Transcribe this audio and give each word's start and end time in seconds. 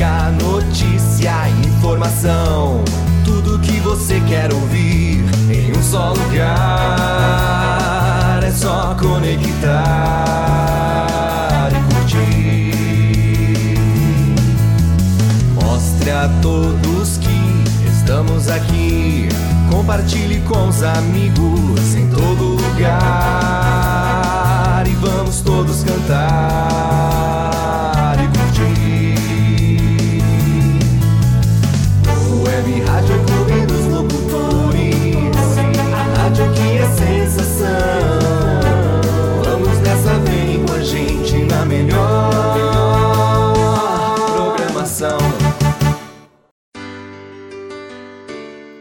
Música, 0.00 0.32
notícia, 0.42 1.46
informação. 1.68 2.82
Tudo 3.22 3.58
que 3.58 3.78
você 3.80 4.18
quer 4.20 4.50
ouvir 4.50 5.22
em 5.50 5.76
um 5.76 5.82
só 5.82 6.14
lugar. 6.14 6.40
É 8.42 8.50
só 8.50 8.96
conectar 8.98 9.68
e 11.70 11.74
curtir. 11.92 12.72
Mostre 15.54 16.10
a 16.12 16.30
todos 16.40 17.18
que 17.18 17.62
estamos 17.86 18.48
aqui. 18.48 19.28
Compartilhe 19.70 20.40
com 20.48 20.68
os 20.68 20.82
amigos 20.82 21.94
em 21.94 22.08
todo 22.08 22.56
lugar. 22.56 22.96
E 24.86 24.94
vamos 24.94 25.42
todos 25.42 25.84
cantar 25.84 27.29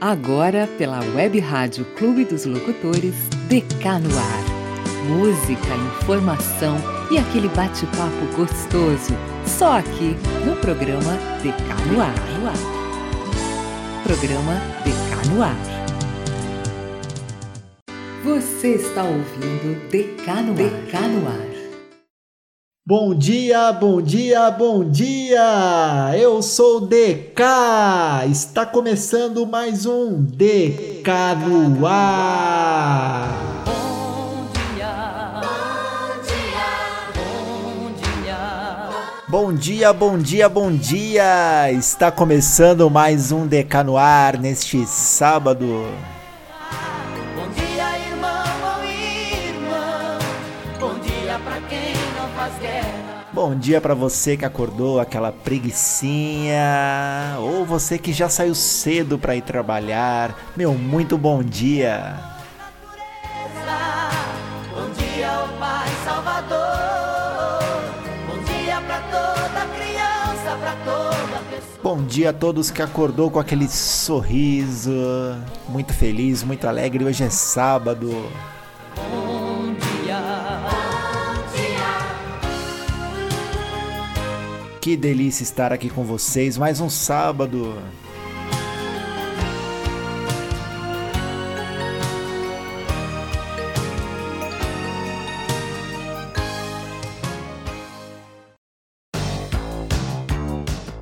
Agora, 0.09 0.67
pela 0.79 1.01
Web 1.13 1.39
Rádio 1.39 1.85
Clube 1.95 2.25
dos 2.25 2.43
Locutores, 2.43 3.13
DK 3.47 3.99
no 4.01 4.17
ar. 4.17 4.43
Música, 5.07 5.75
informação 6.01 6.77
e 7.11 7.17
aquele 7.19 7.47
bate-papo 7.49 8.25
gostoso. 8.35 9.13
Só 9.45 9.77
aqui 9.77 10.17
no 10.43 10.55
programa 10.55 11.15
DK 11.43 11.93
no 11.93 12.01
ar. 12.01 12.15
Programa 14.01 14.55
DK 14.83 15.29
no 15.29 15.43
ar. 15.43 15.55
Você 18.23 18.69
está 18.69 19.03
ouvindo 19.03 19.79
DK 19.91 20.41
no. 20.41 20.55
DK 20.55 21.07
no 21.07 21.27
ar. 21.27 21.48
Bom 22.89 23.13
dia, 23.13 23.71
bom 23.71 24.01
dia, 24.01 24.49
bom 24.49 24.83
dia! 24.83 26.11
Eu 26.17 26.41
sou 26.41 26.81
DK! 26.81 27.39
Está 28.31 28.65
começando 28.65 29.45
mais 29.45 29.85
um 29.85 30.23
DK 30.23 31.07
no 31.45 31.85
ar! 31.85 33.29
Bom 39.27 39.53
dia, 39.53 39.93
bom 39.93 40.17
dia, 40.17 40.49
bom 40.49 40.71
dia! 40.71 41.71
Está 41.71 42.11
começando 42.11 42.89
mais 42.89 43.31
um 43.31 43.45
DK 43.45 43.83
no 43.85 43.97
ar 43.97 44.39
neste 44.39 44.83
sábado. 44.87 45.85
Bom 53.41 53.55
dia 53.55 53.79
para 53.79 53.93
você 53.93 54.35
que 54.35 54.43
acordou 54.43 54.99
aquela 54.99 55.31
preguicinha 55.31 56.61
ou 57.39 57.65
você 57.65 57.97
que 57.97 58.11
já 58.11 58.27
saiu 58.27 58.53
cedo 58.53 59.17
para 59.17 59.33
ir 59.33 59.43
trabalhar. 59.43 60.37
Meu, 60.57 60.73
muito 60.73 61.17
bom 61.17 61.41
dia. 61.41 62.17
Bom 64.75 64.89
dia, 64.89 65.31
ó 65.31 65.47
Pai 65.57 65.87
Salvador. 66.03 67.63
Bom 68.27 68.43
dia 68.43 68.81
pra 68.81 68.99
toda 69.03 69.65
criança, 69.73 70.57
pra 70.59 70.75
toda 70.83 71.39
pessoa. 71.49 71.79
Bom 71.81 72.03
dia 72.03 72.31
a 72.31 72.33
todos 72.33 72.69
que 72.69 72.81
acordou 72.81 73.31
com 73.31 73.39
aquele 73.39 73.69
sorriso, 73.69 74.91
muito 75.69 75.93
feliz, 75.93 76.43
muito 76.43 76.67
alegre. 76.67 77.05
Hoje 77.05 77.23
é 77.23 77.29
sábado. 77.29 78.11
Que 84.89 84.97
delícia 84.97 85.43
estar 85.43 85.71
aqui 85.71 85.87
com 85.87 86.03
vocês. 86.03 86.57
Mais 86.57 86.81
um 86.81 86.89
sábado. 86.89 87.77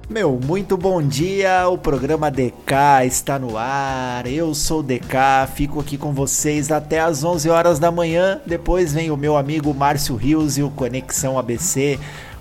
Meu, 0.10 0.38
muito 0.44 0.76
bom 0.76 1.02
dia. 1.02 1.70
O 1.70 1.78
programa 1.78 2.30
DK 2.30 3.06
está 3.06 3.40
no 3.40 3.58
ar. 3.58 4.28
Eu 4.28 4.54
sou 4.54 4.82
o 4.82 4.84
DK, 4.84 5.48
fico 5.56 5.80
aqui 5.80 5.98
com 5.98 6.12
vocês 6.12 6.74
até 6.74 7.00
às 7.00 7.24
11 7.24 7.50
horas 7.50 7.80
da 7.80 7.90
manhã. 7.90 8.42
Depois 8.46 8.92
vem 8.92 9.12
o 9.12 9.16
meu 9.16 9.38
amigo 9.38 9.74
Márcio 9.74 10.18
Rios 10.18 10.58
e 10.58 10.64
o 10.64 10.70
Conexão 10.72 11.40
ABC. 11.40 11.98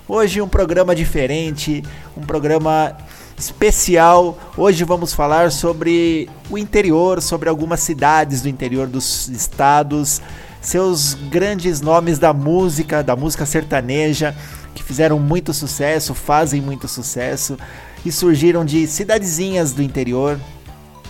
Hoje 0.09 0.41
um 0.41 0.47
programa 0.47 0.95
diferente, 0.95 1.83
um 2.15 2.21
programa 2.21 2.95
especial. 3.37 4.39
Hoje 4.55 4.85
vamos 4.85 5.13
falar 5.13 5.51
sobre 5.51 6.29
o 6.49 6.57
interior, 6.57 7.21
sobre 7.21 7.49
algumas 7.49 7.81
cidades 7.81 8.41
do 8.41 8.47
interior 8.47 8.87
dos 8.87 9.27
estados, 9.27 10.21
seus 10.61 11.13
grandes 11.13 11.81
nomes 11.81 12.17
da 12.17 12.31
música, 12.31 13.03
da 13.03 13.17
música 13.17 13.45
sertaneja, 13.45 14.33
que 14.73 14.81
fizeram 14.81 15.19
muito 15.19 15.53
sucesso, 15.53 16.15
fazem 16.15 16.61
muito 16.61 16.87
sucesso 16.87 17.57
e 18.05 18.09
surgiram 18.09 18.63
de 18.63 18.87
cidadezinhas 18.87 19.73
do 19.73 19.83
interior 19.83 20.39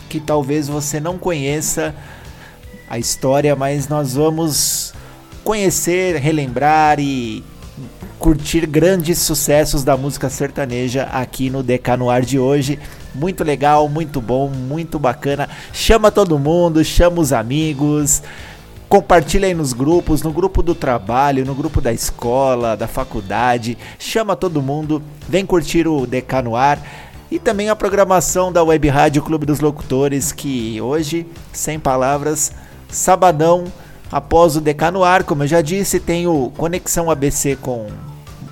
que 0.10 0.20
talvez 0.20 0.68
você 0.68 1.00
não 1.00 1.20
conheça 1.20 1.94
a 2.90 2.98
história, 2.98 3.56
mas 3.56 3.88
nós 3.88 4.16
vamos 4.16 4.92
conhecer, 5.44 6.16
relembrar 6.16 7.00
e 7.00 7.44
curtir 8.20 8.66
grandes 8.66 9.20
sucessos 9.20 9.84
da 9.84 9.96
música 9.96 10.30
sertaneja 10.30 11.04
aqui 11.04 11.50
no 11.50 11.62
DK 11.62 11.98
no 11.98 12.10
ar 12.10 12.22
de 12.22 12.40
hoje. 12.40 12.80
Muito 13.14 13.44
legal, 13.44 13.88
muito 13.88 14.20
bom, 14.22 14.50
muito 14.50 15.00
bacana. 15.00 15.50
Chama 15.72 16.12
todo 16.12 16.40
mundo, 16.40 16.84
chama 16.84 17.22
os 17.22 17.32
amigos. 17.32 18.22
Compartilha 18.90 19.48
aí 19.48 19.54
nos 19.54 19.74
grupos, 19.74 20.22
no 20.22 20.32
grupo 20.32 20.64
do 20.64 20.74
trabalho, 20.74 21.46
no 21.46 21.54
grupo 21.54 21.82
da 21.82 21.92
escola, 21.92 22.76
da 22.76 22.88
faculdade. 22.88 23.78
Chama 24.00 24.36
todo 24.36 24.62
mundo, 24.62 25.02
vem 25.28 25.46
curtir 25.46 25.88
o 25.88 26.06
DK 26.06 26.42
no 26.44 26.56
ar. 26.56 26.80
E 27.30 27.38
também 27.38 27.70
a 27.70 27.76
programação 27.76 28.54
da 28.54 28.64
Web 28.64 28.88
Rádio 28.88 29.22
Clube 29.22 29.46
dos 29.46 29.60
Locutores, 29.60 30.32
que 30.32 30.80
hoje, 30.80 31.28
sem 31.52 31.78
palavras, 31.78 32.54
sabadão, 32.90 33.66
após 34.12 34.56
o 34.56 34.62
DK 34.62 34.92
no 34.92 35.04
ar, 35.04 35.24
como 35.24 35.44
eu 35.44 35.48
já 35.48 35.62
disse, 35.62 36.00
tem 36.00 36.28
o 36.28 36.52
Conexão 36.56 37.12
ABC 37.12 37.56
com, 37.58 37.88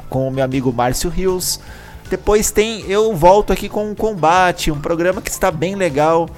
com 0.10 0.28
o 0.28 0.32
meu 0.32 0.44
amigo 0.44 0.72
Márcio 0.74 1.10
Rios. 1.10 1.60
Depois 2.10 2.52
tem 2.52 2.82
Eu 2.88 3.16
Volto 3.16 3.52
aqui 3.52 3.68
com 3.68 3.90
um 3.90 3.96
combate, 3.96 4.72
um 4.72 4.80
programa 4.80 5.22
que 5.22 5.30
está 5.30 5.50
bem 5.50 5.76
legal. 5.76 6.30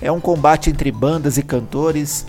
É 0.00 0.10
um 0.10 0.20
combate 0.20 0.70
entre 0.70 0.90
bandas 0.90 1.38
e 1.38 1.42
cantores. 1.42 2.26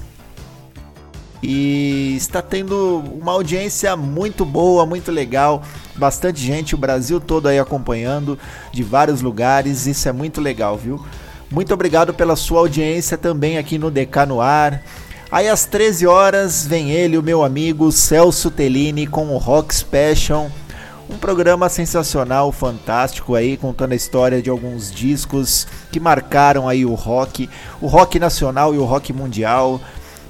E 1.41 2.15
está 2.17 2.41
tendo 2.41 3.01
uma 3.19 3.31
audiência 3.31 3.95
muito 3.95 4.43
boa, 4.45 4.85
muito 4.85 5.11
legal. 5.11 5.63
Bastante 5.95 6.41
gente, 6.41 6.75
o 6.75 6.77
Brasil 6.77 7.19
todo 7.19 7.47
aí 7.47 7.57
acompanhando, 7.57 8.37
de 8.71 8.83
vários 8.83 9.21
lugares. 9.21 9.87
Isso 9.87 10.07
é 10.09 10.11
muito 10.11 10.41
legal, 10.41 10.77
viu? 10.77 11.03
Muito 11.49 11.73
obrigado 11.73 12.13
pela 12.13 12.35
sua 12.35 12.59
audiência 12.59 13.17
também 13.17 13.57
aqui 13.57 13.77
no 13.77 13.89
DK 13.89 14.25
no 14.27 14.41
ar. 14.41 14.83
Aí 15.31 15.47
às 15.47 15.63
13 15.63 16.07
horas 16.07 16.65
vem 16.65 16.89
ele, 16.89 17.15
o 17.15 17.21
meu 17.21 17.43
amigo 17.43 17.91
Celso 17.91 18.49
Tellini 18.49 19.05
com 19.05 19.27
o 19.27 19.37
Rock 19.37 19.75
Special, 19.75 20.49
um 21.07 21.17
programa 21.17 21.69
sensacional, 21.69 22.51
fantástico 22.51 23.35
aí, 23.35 23.55
contando 23.55 23.91
a 23.91 23.95
história 23.95 24.41
de 24.41 24.49
alguns 24.49 24.91
discos 24.91 25.67
que 25.91 25.99
marcaram 25.99 26.67
aí 26.67 26.83
o 26.83 26.95
rock, 26.95 27.47
o 27.79 27.85
rock 27.85 28.17
nacional 28.17 28.73
e 28.73 28.79
o 28.79 28.85
rock 28.85 29.13
mundial. 29.13 29.79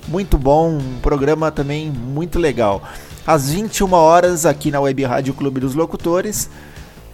Muito 0.05 0.37
bom, 0.37 0.71
um 0.71 0.99
programa 1.01 1.49
também 1.49 1.89
muito 1.89 2.37
legal. 2.37 2.83
Às 3.25 3.51
21 3.51 3.93
horas 3.93 4.45
aqui 4.45 4.69
na 4.69 4.81
Web 4.81 5.01
Rádio 5.05 5.33
Clube 5.33 5.61
dos 5.61 5.75
Locutores 5.75 6.49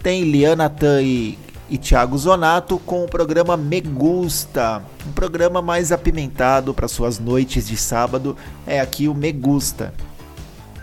tem 0.02 0.24
Liana 0.24 0.70
Tan 0.70 1.04
e 1.04 1.38
e 1.70 1.78
Thiago 1.78 2.18
Zonato 2.18 2.78
com 2.80 3.04
o 3.04 3.08
programa 3.08 3.58
Me 3.58 3.82
Gusta, 3.82 4.84
um 5.08 5.12
programa 5.12 5.62
mais 5.62 5.92
apimentado 5.92 6.74
para 6.74 6.88
suas 6.88 7.20
noites 7.20 7.68
de 7.68 7.76
sábado. 7.76 8.38
É 8.68 8.80
aqui 8.80 9.08
o 9.08 9.14
Me 9.14 9.32
Gusta, 9.32 9.94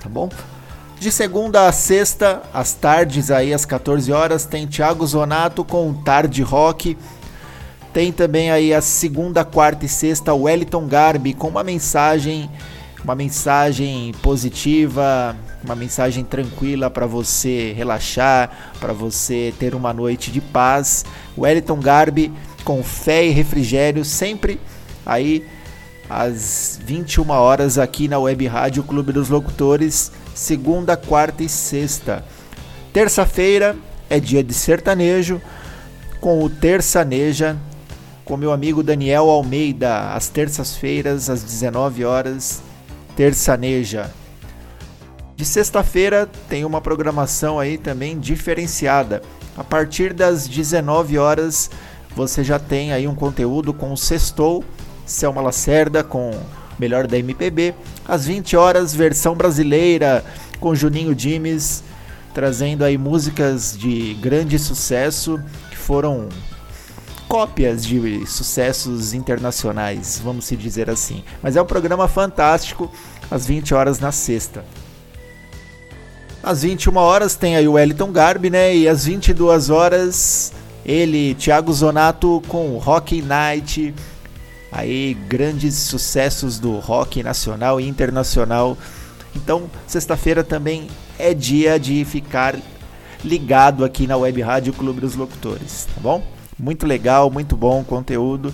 tá 0.00 0.08
bom? 0.08 0.28
De 0.98 1.10
segunda 1.10 1.66
a 1.66 1.72
sexta, 1.72 2.42
às 2.54 2.74
tardes 2.74 3.30
aí 3.30 3.52
às 3.52 3.64
14 3.64 4.12
horas, 4.12 4.44
tem 4.44 4.66
Thiago 4.66 5.06
Zonato 5.06 5.64
com 5.64 5.92
Tarde 5.92 6.42
Rock. 6.42 6.96
Tem 7.92 8.10
também 8.10 8.50
aí 8.50 8.72
a 8.72 8.80
segunda, 8.80 9.44
quarta 9.44 9.84
e 9.84 9.88
sexta 9.88 10.32
Wellington 10.32 10.86
Garbi 10.86 11.34
com 11.34 11.48
uma 11.48 11.62
mensagem, 11.62 12.48
uma 13.02 13.14
mensagem 13.14 14.14
positiva, 14.22 15.36
uma 15.64 15.74
mensagem 15.74 16.24
tranquila 16.24 16.90
para 16.90 17.06
você 17.06 17.72
relaxar, 17.72 18.74
para 18.80 18.92
você 18.92 19.54
ter 19.58 19.74
uma 19.74 19.92
noite 19.92 20.30
de 20.30 20.40
paz. 20.40 21.04
Wellington 21.36 21.80
Garbi 21.80 22.32
com 22.64 22.82
fé 22.82 23.24
e 23.26 23.30
refrigério 23.30 24.04
sempre 24.04 24.60
aí 25.04 25.44
às 26.08 26.78
21 26.84 27.30
horas 27.30 27.78
aqui 27.78 28.08
na 28.08 28.18
Web 28.18 28.46
Rádio 28.46 28.82
Clube 28.82 29.12
dos 29.12 29.28
Locutores, 29.28 30.12
segunda, 30.34 30.96
quarta 30.96 31.42
e 31.42 31.48
sexta. 31.48 32.24
Terça-feira 32.92 33.76
é 34.10 34.20
dia 34.20 34.42
de 34.42 34.52
sertanejo 34.52 35.40
com 36.20 36.42
o 36.44 36.50
Terçaneja 36.50 37.56
com 38.24 38.36
meu 38.36 38.52
amigo 38.52 38.82
Daniel 38.82 39.28
Almeida, 39.28 40.12
às 40.12 40.28
terças-feiras 40.28 41.28
às 41.28 41.42
19 41.42 42.04
horas, 42.04 42.62
Terçaneja. 43.16 44.10
De 45.42 45.48
sexta-feira 45.48 46.30
tem 46.48 46.64
uma 46.64 46.80
programação 46.80 47.58
aí 47.58 47.76
também 47.76 48.16
diferenciada. 48.16 49.20
A 49.56 49.64
partir 49.64 50.12
das 50.12 50.46
19 50.46 51.18
horas 51.18 51.68
você 52.14 52.44
já 52.44 52.60
tem 52.60 52.92
aí 52.92 53.08
um 53.08 53.14
conteúdo 53.16 53.74
com 53.74 53.92
o 53.92 53.96
Sextou, 53.96 54.62
Selma 55.04 55.42
Lacerda 55.42 56.04
com 56.04 56.30
melhor 56.78 57.08
da 57.08 57.18
MPB. 57.18 57.74
Às 58.06 58.24
20 58.24 58.56
horas, 58.56 58.94
versão 58.94 59.34
brasileira 59.34 60.24
com 60.60 60.76
Juninho 60.76 61.12
Dimes, 61.12 61.82
trazendo 62.32 62.84
aí 62.84 62.96
músicas 62.96 63.76
de 63.76 64.14
grande 64.22 64.60
sucesso 64.60 65.42
que 65.70 65.76
foram 65.76 66.28
cópias 67.26 67.84
de 67.84 68.24
sucessos 68.28 69.12
internacionais, 69.12 70.20
vamos 70.22 70.44
se 70.44 70.56
dizer 70.56 70.88
assim. 70.88 71.24
Mas 71.42 71.56
é 71.56 71.62
um 71.62 71.66
programa 71.66 72.06
fantástico, 72.06 72.88
às 73.28 73.44
20 73.44 73.74
horas 73.74 73.98
na 73.98 74.12
sexta. 74.12 74.64
Às 76.42 76.62
21 76.62 76.96
horas 76.96 77.36
tem 77.36 77.56
aí 77.56 77.68
o 77.68 77.72
Wellington 77.72 78.10
Garbi, 78.10 78.50
né? 78.50 78.74
E 78.74 78.88
às 78.88 79.04
22 79.04 79.70
horas 79.70 80.52
ele, 80.84 81.34
Thiago 81.34 81.72
Zonato 81.72 82.42
com 82.48 82.76
Rock 82.78 83.22
Night. 83.22 83.94
Aí 84.72 85.14
grandes 85.28 85.74
sucessos 85.76 86.58
do 86.58 86.78
rock 86.78 87.22
nacional 87.22 87.80
e 87.80 87.86
internacional. 87.86 88.76
Então, 89.36 89.70
sexta-feira 89.86 90.42
também 90.42 90.88
é 91.18 91.32
dia 91.32 91.78
de 91.78 92.04
ficar 92.04 92.56
ligado 93.24 93.84
aqui 93.84 94.06
na 94.06 94.16
Web 94.16 94.40
Rádio 94.40 94.72
Clube 94.72 95.00
dos 95.00 95.14
Locutores, 95.14 95.86
tá 95.94 96.00
bom? 96.00 96.24
Muito 96.58 96.86
legal, 96.86 97.30
muito 97.30 97.56
bom 97.56 97.84
conteúdo. 97.84 98.52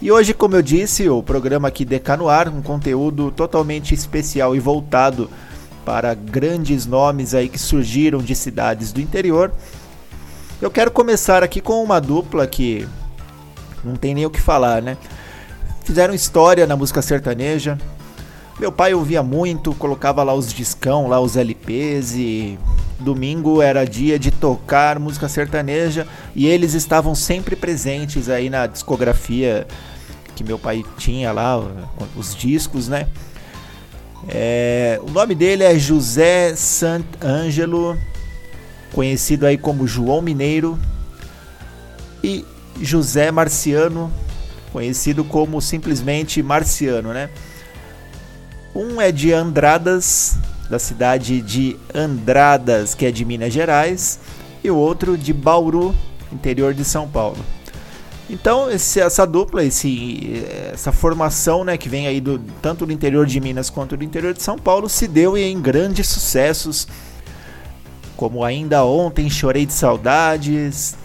E 0.00 0.10
hoje, 0.10 0.32
como 0.32 0.56
eu 0.56 0.62
disse, 0.62 1.08
o 1.08 1.22
programa 1.22 1.68
aqui 1.68 1.84
Deca 1.84 2.16
no 2.16 2.28
Ar, 2.28 2.48
um 2.48 2.62
conteúdo 2.62 3.30
totalmente 3.30 3.94
especial 3.94 4.56
e 4.56 4.60
voltado 4.60 5.28
para 5.84 6.14
grandes 6.14 6.86
nomes 6.86 7.34
aí 7.34 7.48
que 7.48 7.58
surgiram 7.58 8.18
de 8.18 8.34
cidades 8.34 8.92
do 8.92 9.00
interior. 9.00 9.52
Eu 10.60 10.70
quero 10.70 10.90
começar 10.90 11.42
aqui 11.42 11.60
com 11.60 11.82
uma 11.82 12.00
dupla 12.00 12.46
que 12.46 12.88
não 13.84 13.96
tem 13.96 14.14
nem 14.14 14.24
o 14.24 14.30
que 14.30 14.40
falar, 14.40 14.80
né? 14.80 14.96
Fizeram 15.84 16.14
história 16.14 16.66
na 16.66 16.76
música 16.76 17.02
sertaneja. 17.02 17.78
Meu 18.58 18.72
pai 18.72 18.94
ouvia 18.94 19.22
muito, 19.22 19.74
colocava 19.74 20.22
lá 20.22 20.32
os 20.32 20.52
discão, 20.52 21.08
lá 21.08 21.20
os 21.20 21.36
LPs 21.36 22.14
e 22.14 22.58
domingo 23.00 23.60
era 23.60 23.84
dia 23.84 24.18
de 24.18 24.30
tocar 24.30 24.98
música 24.98 25.28
sertaneja 25.28 26.06
e 26.34 26.46
eles 26.46 26.72
estavam 26.72 27.14
sempre 27.14 27.56
presentes 27.56 28.28
aí 28.28 28.48
na 28.48 28.66
discografia 28.66 29.66
que 30.34 30.42
meu 30.42 30.58
pai 30.58 30.84
tinha 30.96 31.32
lá, 31.32 31.62
os 32.16 32.34
discos, 32.34 32.88
né? 32.88 33.06
É, 34.28 35.00
o 35.02 35.10
nome 35.10 35.34
dele 35.34 35.64
é 35.64 35.78
José 35.78 36.54
Sant'Angelo, 36.56 37.98
conhecido 38.92 39.46
aí 39.46 39.58
como 39.58 39.86
João 39.86 40.22
Mineiro, 40.22 40.78
e 42.22 42.44
José 42.80 43.30
Marciano, 43.30 44.10
conhecido 44.72 45.24
como 45.24 45.60
simplesmente 45.60 46.42
Marciano, 46.42 47.12
né? 47.12 47.28
Um 48.74 49.00
é 49.00 49.12
de 49.12 49.32
Andradas, 49.32 50.36
da 50.68 50.78
cidade 50.78 51.40
de 51.40 51.76
Andradas, 51.94 52.94
que 52.94 53.06
é 53.06 53.10
de 53.10 53.24
Minas 53.24 53.52
Gerais, 53.52 54.18
e 54.64 54.70
o 54.70 54.76
outro 54.76 55.16
de 55.18 55.32
Bauru, 55.32 55.94
interior 56.32 56.72
de 56.72 56.84
São 56.84 57.08
Paulo. 57.08 57.38
Então, 58.28 58.70
esse, 58.70 59.00
essa 59.00 59.26
dupla, 59.26 59.62
esse, 59.62 60.42
essa 60.72 60.90
formação 60.90 61.62
né, 61.62 61.76
que 61.76 61.88
vem 61.88 62.06
aí 62.06 62.20
do, 62.20 62.38
tanto 62.62 62.86
do 62.86 62.92
interior 62.92 63.26
de 63.26 63.38
Minas 63.38 63.68
quanto 63.68 63.96
do 63.96 64.04
interior 64.04 64.32
de 64.32 64.42
São 64.42 64.58
Paulo 64.58 64.88
se 64.88 65.06
deu 65.06 65.36
em 65.36 65.60
grandes 65.60 66.08
sucessos, 66.08 66.88
como 68.16 68.42
Ainda 68.42 68.82
Ontem, 68.84 69.28
Chorei 69.28 69.66
de 69.66 69.74
Saudades, 69.74 70.96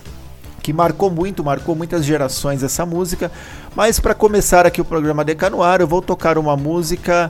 que 0.64 0.72
marcou 0.72 1.10
muito, 1.10 1.44
marcou 1.44 1.76
muitas 1.76 2.06
gerações 2.06 2.64
essa 2.64 2.86
música. 2.86 3.30
Mas 3.76 4.00
para 4.00 4.14
começar 4.14 4.66
aqui 4.66 4.80
o 4.80 4.86
programa 4.86 5.26
Decanoar, 5.26 5.82
eu 5.82 5.88
vou 5.88 6.02
tocar 6.02 6.38
uma 6.38 6.56
música 6.56 7.30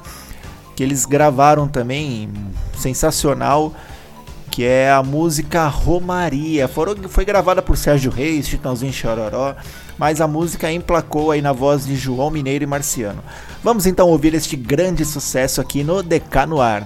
que 0.75 0.83
eles 0.83 1.05
gravaram 1.05 1.67
também, 1.67 2.29
sensacional, 2.77 3.73
que 4.59 4.65
é 4.65 4.91
a 4.91 5.01
música 5.01 5.67
Romaria. 5.67 6.69
foi 7.07 7.23
gravada 7.23 7.61
por 7.61 7.77
Sérgio 7.77 8.11
Reis, 8.11 8.45
Chitãozinho 8.45 8.91
Chororó, 8.91 9.55
mas 9.97 10.19
a 10.19 10.27
música 10.27 10.69
emplacou 10.69 11.31
aí 11.31 11.41
na 11.41 11.53
voz 11.53 11.85
de 11.85 11.95
João 11.95 12.29
Mineiro 12.29 12.65
e 12.65 12.67
Marciano. 12.67 13.23
Vamos 13.63 13.85
então 13.85 14.09
ouvir 14.09 14.33
este 14.33 14.57
grande 14.57 15.05
sucesso 15.05 15.61
aqui 15.61 15.81
no 15.81 16.03
DK 16.03 16.45
no 16.45 16.59
Ar. 16.59 16.85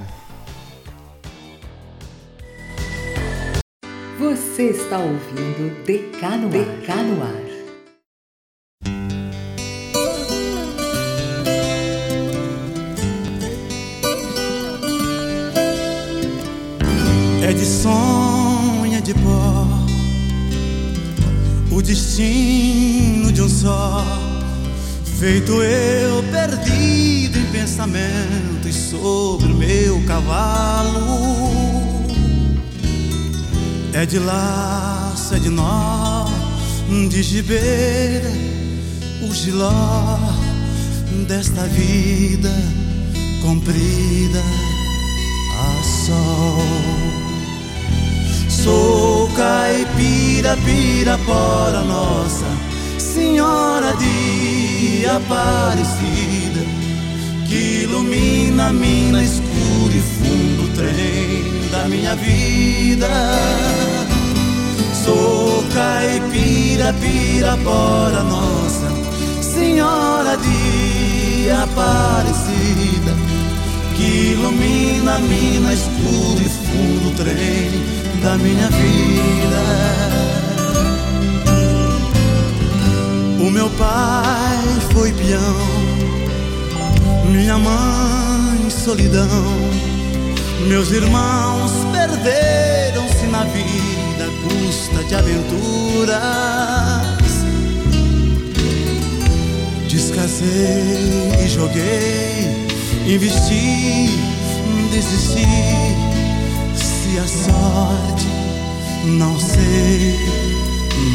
Você 4.20 4.66
está 4.66 5.00
ouvindo 5.00 5.76
DK 5.84 6.28
no 6.38 6.50
destino 21.94 23.32
de 23.32 23.42
um 23.42 23.50
só. 23.50 24.04
Feito 25.20 25.62
eu 25.62 26.24
perdido 26.24 27.38
em 27.38 27.46
pensamentos 27.46 28.76
Sobre 28.76 29.54
o 29.54 29.56
meu 29.56 30.04
cavalo. 30.06 31.54
É 33.94 34.06
de 34.08 34.18
laço, 34.18 35.36
é 35.36 35.40
de 35.40 35.50
nó 35.50 36.28
De 37.10 37.22
gibeira 37.22 38.28
O 39.22 39.32
giló 39.32 40.18
Desta 41.28 41.62
vida 41.68 42.50
comprida 43.44 44.42
a 45.60 45.84
sol 45.84 47.23
Sou 48.64 49.28
caipira, 49.36 50.56
pirapora 50.64 51.82
nossa 51.82 52.46
Senhora 52.98 53.94
de 53.98 55.06
Aparecida 55.06 56.62
Que 57.46 57.84
ilumina 57.84 58.68
a 58.68 58.72
mina 58.72 59.22
escura 59.22 59.94
e 59.94 60.00
fundo 60.00 60.74
trem 60.76 61.70
da 61.72 61.90
minha 61.90 62.16
vida. 62.16 63.10
Sou 65.04 65.62
caipira, 65.74 66.94
pirapora 66.94 68.24
nossa 68.24 68.88
Senhora 69.42 70.38
de 70.38 71.52
Aparecida 71.52 73.14
Que 73.98 74.32
ilumina 74.32 75.16
a 75.16 75.20
mina 75.20 75.74
escura 75.74 76.42
e 76.42 76.50
fundo 76.50 77.14
trem 77.18 78.03
da 78.24 78.38
minha 78.38 78.70
vida. 78.70 79.64
O 83.46 83.52
meu 83.52 83.70
pai 83.72 84.58
foi 84.94 85.12
peão, 85.12 85.58
minha 87.30 87.58
mãe 87.58 88.70
solidão, 88.70 89.28
meus 90.70 90.92
irmãos 90.92 91.72
perderam-se 91.92 93.26
na 93.26 93.44
vida 93.44 94.30
custa 94.42 95.04
de 95.04 95.16
aventuras. 95.16 96.24
Descasei 99.90 101.44
e 101.44 101.48
joguei, 101.50 102.68
investi, 103.06 104.18
desisti 104.92 106.03
a 107.18 107.28
sorte 107.28 108.28
não 109.06 109.38
sei, 109.38 110.16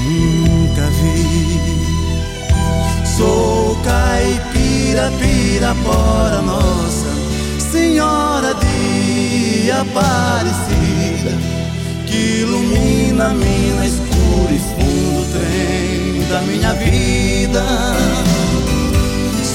nunca 0.06 0.82
vi. 0.90 1.58
Sou 3.16 3.76
caipira, 3.82 5.10
pirapora 5.18 6.42
nossa, 6.42 7.06
senhora 7.58 8.54
de 8.54 9.70
Aparecida 9.70 11.36
que 12.06 12.40
ilumina 12.40 13.30
mina 13.30 13.86
escura 13.86 14.52
e 14.52 14.58
fundo 14.58 15.26
trem 15.32 16.28
da 16.28 16.40
minha 16.42 16.74
vida. 16.74 17.64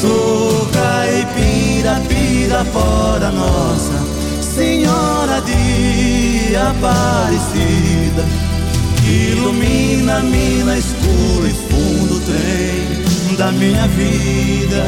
Sou 0.01 0.67
caipira, 0.71 2.01
pira 2.07 2.65
fora 2.65 3.31
nossa 3.31 4.12
Senhora 4.55 5.41
de 5.41 6.55
Aparecida 6.55 8.23
que 9.01 9.31
ilumina 9.31 10.19
mina 10.19 10.77
escura 10.77 11.47
e 11.47 11.53
fundo 11.53 12.21
trem 12.25 13.35
da 13.35 13.51
minha 13.51 13.87
vida. 13.87 14.83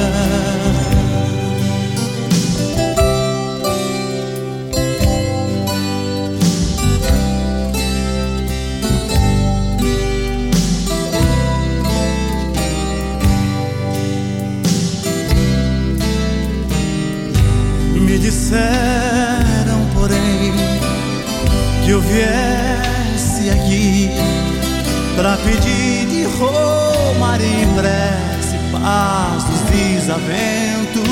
Me 17.95 18.19
disseram, 18.19 18.94
viesse 22.15 23.49
aqui 23.49 24.09
pra 25.17 25.35
pedir 25.37 26.07
de 26.07 26.23
Roma 26.37 27.37
em 27.37 27.67
prece 27.73 28.57
paz 28.71 29.43
dos 29.43 29.59
desaventos. 29.69 31.03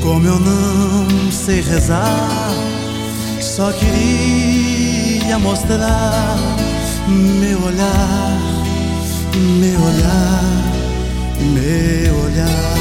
Como 0.00 0.26
eu 0.26 0.40
não 0.40 1.30
sei 1.30 1.60
rezar, 1.60 2.50
só 3.42 3.70
queria 3.72 5.38
mostrar 5.38 6.36
meu 7.06 7.62
olhar, 7.62 8.38
meu 9.60 9.80
olhar, 9.82 10.62
meu 11.52 12.24
olhar. 12.24 12.77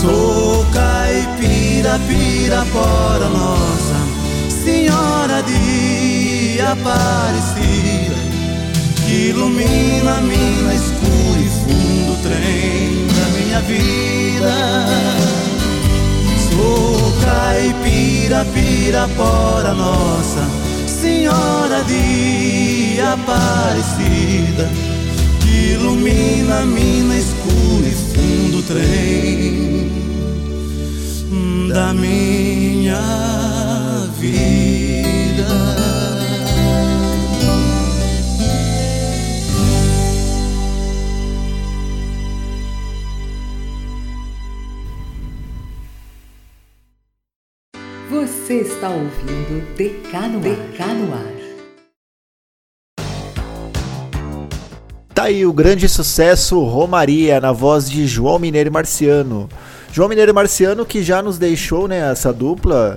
Sou 0.00 0.64
caipira, 0.72 1.98
pirapora 2.06 3.28
nossa 3.30 3.96
Senhora 4.48 5.42
de 5.42 6.60
Aparecida 6.60 8.14
Que 9.04 9.30
ilumina 9.30 10.20
mina 10.20 10.72
escura 10.72 11.40
e 11.40 11.48
fundo 11.48 12.22
trem 12.22 13.08
da 13.08 13.26
minha 13.38 13.60
vida. 13.62 14.54
Sou 16.48 17.12
caipira, 17.24 18.44
pirapora 18.54 19.74
nossa 19.74 20.46
Senhora 20.86 21.82
de 21.82 23.00
Aparecida 23.00 24.70
Ilumina 25.58 26.64
mina 26.66 27.16
escura 27.16 27.88
e 27.88 27.92
fundo 27.92 28.62
trem 28.62 29.88
da 31.68 31.92
minha 31.92 33.00
vida. 34.18 35.48
Você 48.10 48.60
está 48.62 48.88
ouvindo 48.88 49.62
DK 49.76 50.28
no, 50.32 50.40
Tá 55.18 55.24
aí 55.24 55.44
o 55.44 55.52
grande 55.52 55.88
sucesso 55.88 56.60
Romaria 56.60 57.40
na 57.40 57.50
voz 57.50 57.90
de 57.90 58.06
João 58.06 58.38
Mineiro 58.38 58.68
e 58.68 58.72
Marciano. 58.72 59.48
João 59.92 60.08
Mineiro 60.08 60.30
e 60.30 60.32
Marciano 60.32 60.86
que 60.86 61.02
já 61.02 61.20
nos 61.20 61.38
deixou, 61.38 61.88
né, 61.88 62.08
essa 62.12 62.32
dupla. 62.32 62.96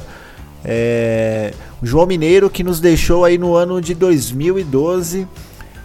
É, 0.64 1.52
João 1.82 2.06
Mineiro 2.06 2.48
que 2.48 2.64
nos 2.64 2.80
deixou 2.80 3.26
aí 3.26 3.40
no 3.40 3.56
ano 3.56 3.82
de 3.82 3.96
2012 3.96 5.28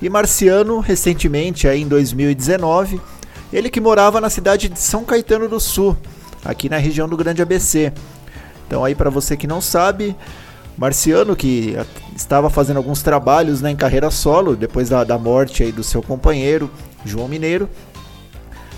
e 0.02 0.10
Marciano 0.10 0.78
recentemente 0.78 1.66
aí 1.66 1.80
em 1.80 1.88
2019. 1.88 3.00
Ele 3.50 3.70
que 3.70 3.80
morava 3.80 4.20
na 4.20 4.28
cidade 4.28 4.68
de 4.68 4.78
São 4.78 5.04
Caetano 5.04 5.48
do 5.48 5.58
Sul, 5.58 5.96
aqui 6.44 6.68
na 6.68 6.76
região 6.76 7.08
do 7.08 7.16
Grande 7.16 7.40
ABC. 7.40 7.94
Então 8.66 8.84
aí 8.84 8.94
para 8.94 9.08
você 9.08 9.38
que 9.38 9.46
não 9.46 9.62
sabe, 9.62 10.14
Marciano 10.76 11.34
que 11.34 11.74
estava 12.16 12.48
fazendo 12.48 12.78
alguns 12.78 13.02
trabalhos 13.02 13.60
né, 13.60 13.70
em 13.70 13.76
carreira 13.76 14.10
solo 14.10 14.56
depois 14.56 14.88
da, 14.88 15.04
da 15.04 15.18
morte 15.18 15.62
aí 15.62 15.70
do 15.70 15.84
seu 15.84 16.02
companheiro 16.02 16.70
João 17.04 17.28
Mineiro, 17.28 17.68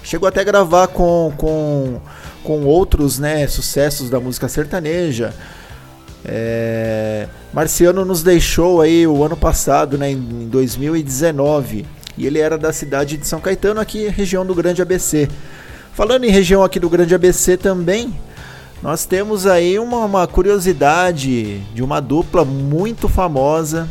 chegou 0.02 0.28
até 0.28 0.40
a 0.40 0.44
gravar 0.44 0.88
com, 0.88 1.32
com, 1.36 2.00
com 2.42 2.64
outros 2.64 3.18
né, 3.18 3.46
sucessos 3.46 4.10
da 4.10 4.20
música 4.20 4.48
sertaneja. 4.48 5.32
É, 6.24 7.28
Marciano 7.52 8.04
nos 8.04 8.22
deixou 8.22 8.80
aí 8.80 9.06
o 9.06 9.24
ano 9.24 9.36
passado, 9.36 9.96
né, 9.96 10.10
em 10.10 10.48
2019, 10.48 11.86
e 12.16 12.26
ele 12.26 12.38
era 12.38 12.58
da 12.58 12.72
cidade 12.72 13.16
de 13.16 13.26
São 13.26 13.40
Caetano, 13.40 13.80
aqui 13.80 14.08
região 14.08 14.44
do 14.44 14.54
Grande 14.54 14.82
ABC. 14.82 15.28
Falando 15.94 16.24
em 16.24 16.30
região 16.30 16.62
aqui 16.62 16.78
do 16.78 16.90
Grande 16.90 17.14
ABC 17.14 17.56
também, 17.56 18.14
nós 18.82 19.04
temos 19.04 19.46
aí 19.46 19.78
uma, 19.78 20.04
uma, 20.04 20.26
curiosidade 20.26 21.58
de 21.74 21.82
uma 21.82 22.00
dupla 22.00 22.44
muito 22.44 23.08
famosa, 23.08 23.88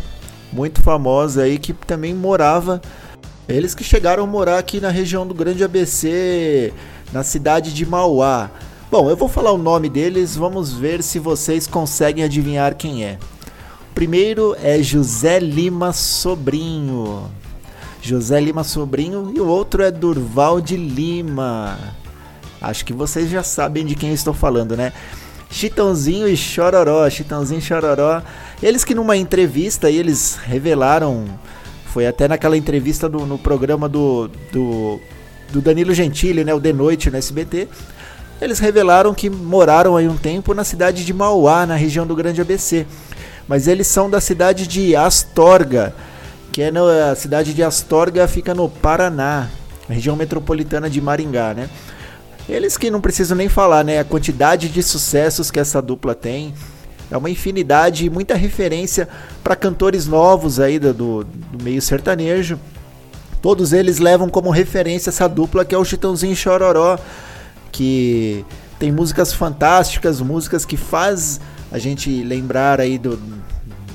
muito 0.51 0.81
famosa 0.81 1.43
aí 1.43 1.57
que 1.57 1.73
também 1.73 2.13
morava. 2.13 2.81
Eles 3.49 3.75
que 3.75 3.83
chegaram 3.83 4.23
a 4.23 4.27
morar 4.27 4.57
aqui 4.57 4.79
na 4.79 4.89
região 4.89 5.27
do 5.27 5.33
Grande 5.33 5.63
ABC, 5.63 6.73
na 7.11 7.21
cidade 7.21 7.73
de 7.73 7.85
Mauá. 7.85 8.49
Bom, 8.89 9.09
eu 9.09 9.17
vou 9.17 9.27
falar 9.27 9.51
o 9.51 9.57
nome 9.57 9.89
deles, 9.89 10.37
vamos 10.37 10.71
ver 10.71 11.03
se 11.03 11.19
vocês 11.19 11.67
conseguem 11.67 12.23
adivinhar 12.23 12.75
quem 12.75 13.03
é. 13.03 13.17
O 13.91 13.93
primeiro 13.93 14.55
é 14.63 14.81
José 14.81 15.39
Lima 15.39 15.91
Sobrinho. 15.91 17.29
José 18.01 18.39
Lima 18.39 18.63
Sobrinho 18.63 19.33
e 19.35 19.41
o 19.41 19.47
outro 19.47 19.83
é 19.83 19.91
Durval 19.91 20.61
de 20.61 20.77
Lima. 20.77 21.96
Acho 22.61 22.83
que 22.85 22.93
vocês 22.93 23.29
já 23.29 23.43
sabem 23.43 23.85
de 23.85 23.95
quem 23.95 24.09
eu 24.09 24.15
estou 24.15 24.33
falando, 24.33 24.75
né? 24.75 24.91
Chitãozinho 25.49 26.27
e 26.27 26.35
Chororó, 26.35 27.09
Chitãozinho 27.09 27.59
e 27.59 27.61
Chororó. 27.61 28.21
Eles 28.61 28.83
que 28.83 28.95
numa 28.95 29.15
entrevista 29.15 29.89
eles 29.89 30.37
revelaram, 30.43 31.25
foi 31.85 32.07
até 32.07 32.27
naquela 32.27 32.57
entrevista 32.57 33.07
do, 33.07 33.25
no 33.25 33.37
programa 33.37 33.87
do, 33.87 34.29
do, 34.51 34.99
do 35.51 35.61
Danilo 35.61 35.93
Gentili, 35.93 36.43
né? 36.43 36.53
O 36.53 36.59
De 36.59 36.73
Noite 36.73 37.09
no 37.09 37.17
SBT. 37.17 37.67
Eles 38.41 38.59
revelaram 38.59 39.13
que 39.13 39.29
moraram 39.29 39.95
aí 39.95 40.07
um 40.07 40.17
tempo 40.17 40.53
na 40.53 40.63
cidade 40.63 41.03
de 41.03 41.13
Mauá, 41.13 41.65
na 41.65 41.75
região 41.75 42.05
do 42.05 42.15
Grande 42.15 42.41
ABC. 42.41 42.85
Mas 43.47 43.67
eles 43.67 43.87
são 43.87 44.09
da 44.09 44.19
cidade 44.19 44.67
de 44.67 44.95
Astorga, 44.95 45.95
que 46.51 46.61
é 46.61 46.71
na 46.71 47.11
a 47.11 47.15
cidade 47.15 47.53
de 47.53 47.63
Astorga, 47.63 48.27
fica 48.27 48.53
no 48.53 48.67
Paraná, 48.67 49.47
região 49.87 50.15
metropolitana 50.15 50.89
de 50.89 50.99
Maringá, 50.99 51.53
né? 51.53 51.69
Eles 52.49 52.77
que 52.77 52.89
não 52.89 53.01
precisam 53.01 53.37
nem 53.37 53.49
falar, 53.49 53.83
né? 53.83 53.99
A 53.99 54.03
quantidade 54.05 54.69
de 54.69 54.81
sucessos 54.81 55.51
que 55.51 55.59
essa 55.59 55.81
dupla 55.81 56.15
tem. 56.15 56.53
É 57.09 57.17
uma 57.17 57.29
infinidade 57.29 58.05
e 58.05 58.09
muita 58.09 58.35
referência 58.35 59.07
para 59.43 59.55
cantores 59.55 60.07
novos 60.07 60.59
aí 60.59 60.77
do, 60.77 60.93
do, 60.93 61.27
meio 61.61 61.81
sertanejo. 61.81 62.59
Todos 63.41 63.71
eles 63.71 63.99
levam 63.99 64.29
como 64.29 64.49
referência 64.49 65.09
essa 65.09 65.27
dupla 65.27 65.63
que 65.63 65.73
é 65.73 65.77
o 65.77 65.85
Chitãozinho 65.85 66.35
Chororó, 66.35 66.97
que 67.71 68.45
tem 68.77 68.91
músicas 68.91 69.33
fantásticas, 69.33 70.19
músicas 70.19 70.65
que 70.65 70.75
faz 70.75 71.39
a 71.71 71.77
gente 71.77 72.23
lembrar 72.23 72.81
aí 72.81 72.97
do, 72.97 73.19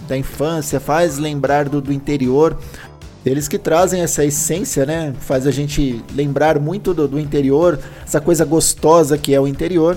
da 0.09 0.17
infância, 0.17 0.81
faz 0.81 1.19
lembrar 1.19 1.69
do, 1.69 1.81
do 1.81 1.93
interior. 1.93 2.59
Eles 3.25 3.47
que 3.47 3.59
trazem 3.59 4.03
essa 4.03 4.25
essência, 4.25 4.85
né? 4.85 5.15
Faz 5.21 5.47
a 5.47 5.51
gente 5.51 6.05
lembrar 6.15 6.59
muito 6.59 6.93
do, 6.93 7.07
do, 7.07 7.21
interior, 7.21 7.79
essa 8.05 8.21
coisa 8.21 8.45
gostosa 8.45 9.17
que 9.17 9.33
é 9.33 9.41
o 9.41 9.47
interior. 9.47 9.97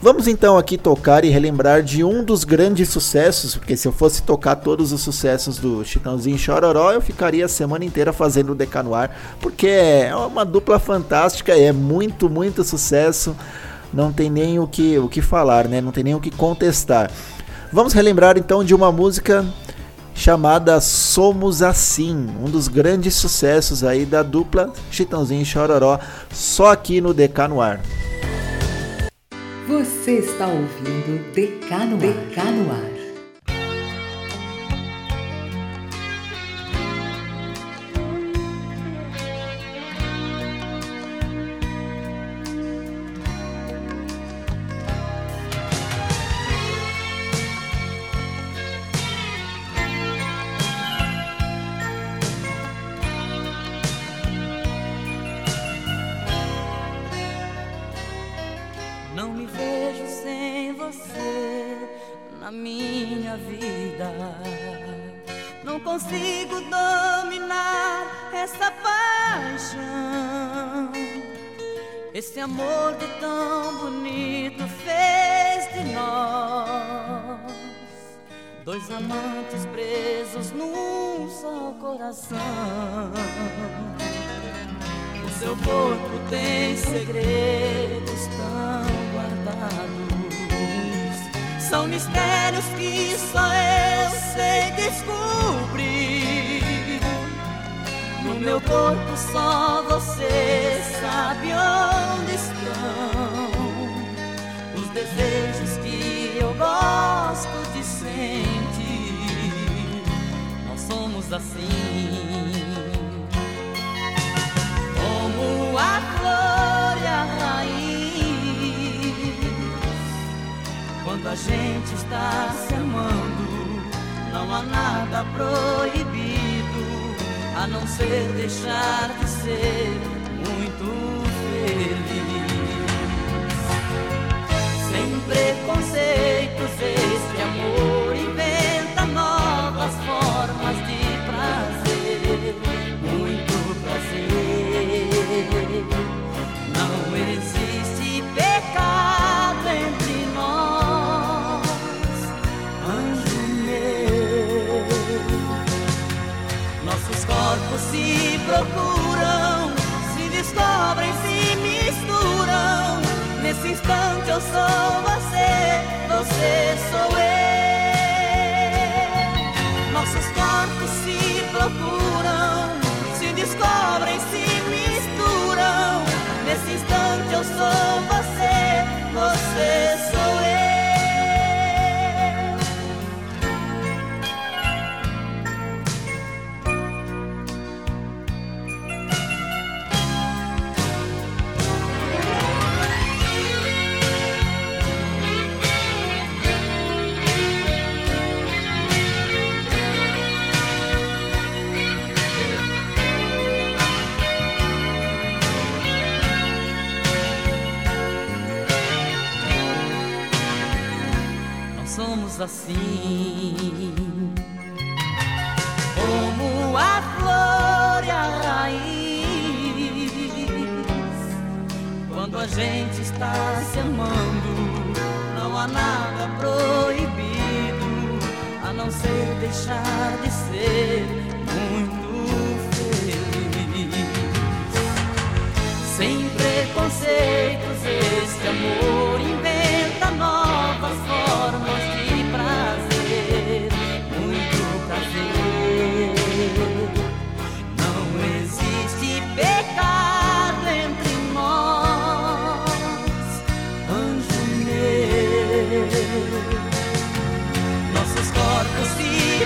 Vamos 0.00 0.26
então 0.26 0.58
aqui 0.58 0.76
tocar 0.76 1.24
e 1.24 1.28
relembrar 1.28 1.82
de 1.82 2.02
um 2.02 2.24
dos 2.24 2.42
grandes 2.42 2.88
sucessos, 2.88 3.54
porque 3.54 3.76
se 3.76 3.86
eu 3.86 3.92
fosse 3.92 4.22
tocar 4.22 4.56
todos 4.56 4.90
os 4.90 5.00
sucessos 5.00 5.58
do 5.58 5.84
Chitãozinho 5.84 6.36
Chororó, 6.36 6.90
eu 6.92 7.00
ficaria 7.00 7.44
a 7.44 7.48
semana 7.48 7.84
inteira 7.84 8.12
fazendo 8.12 8.50
o 8.50 8.54
Decanuar, 8.54 9.12
porque 9.40 9.68
é 9.68 10.16
uma 10.16 10.44
dupla 10.44 10.80
fantástica, 10.80 11.56
é 11.56 11.70
muito, 11.70 12.28
muito 12.28 12.64
sucesso, 12.64 13.36
não 13.92 14.12
tem 14.12 14.28
nem 14.28 14.58
o 14.58 14.66
que, 14.66 14.98
o 14.98 15.08
que 15.08 15.22
falar, 15.22 15.68
né? 15.68 15.80
Não 15.80 15.92
tem 15.92 16.02
nem 16.02 16.16
o 16.16 16.20
que 16.20 16.32
contestar. 16.32 17.08
Vamos 17.72 17.92
relembrar 17.92 18.36
então 18.36 18.64
de 18.64 18.74
uma 18.74 18.90
música 18.90 19.46
chamada 20.14 20.80
Somos 20.80 21.62
Assim, 21.62 22.28
um 22.40 22.48
dos 22.50 22.68
grandes 22.68 23.14
sucessos 23.14 23.82
aí 23.84 24.04
da 24.04 24.22
dupla 24.22 24.72
Chitãozinho 24.90 25.42
e 25.42 25.46
Chororó, 25.46 25.98
só 26.32 26.72
aqui 26.72 27.00
no 27.00 27.12
DK 27.12 27.48
no 27.48 27.60
ar. 27.60 27.80
Você 29.66 30.18
está 30.18 30.46
ouvindo 30.46 31.32
Decano, 31.32 31.96
Decano 31.96 32.70
Ar. 32.72 32.82
amor 32.82 32.92
que 32.94 33.01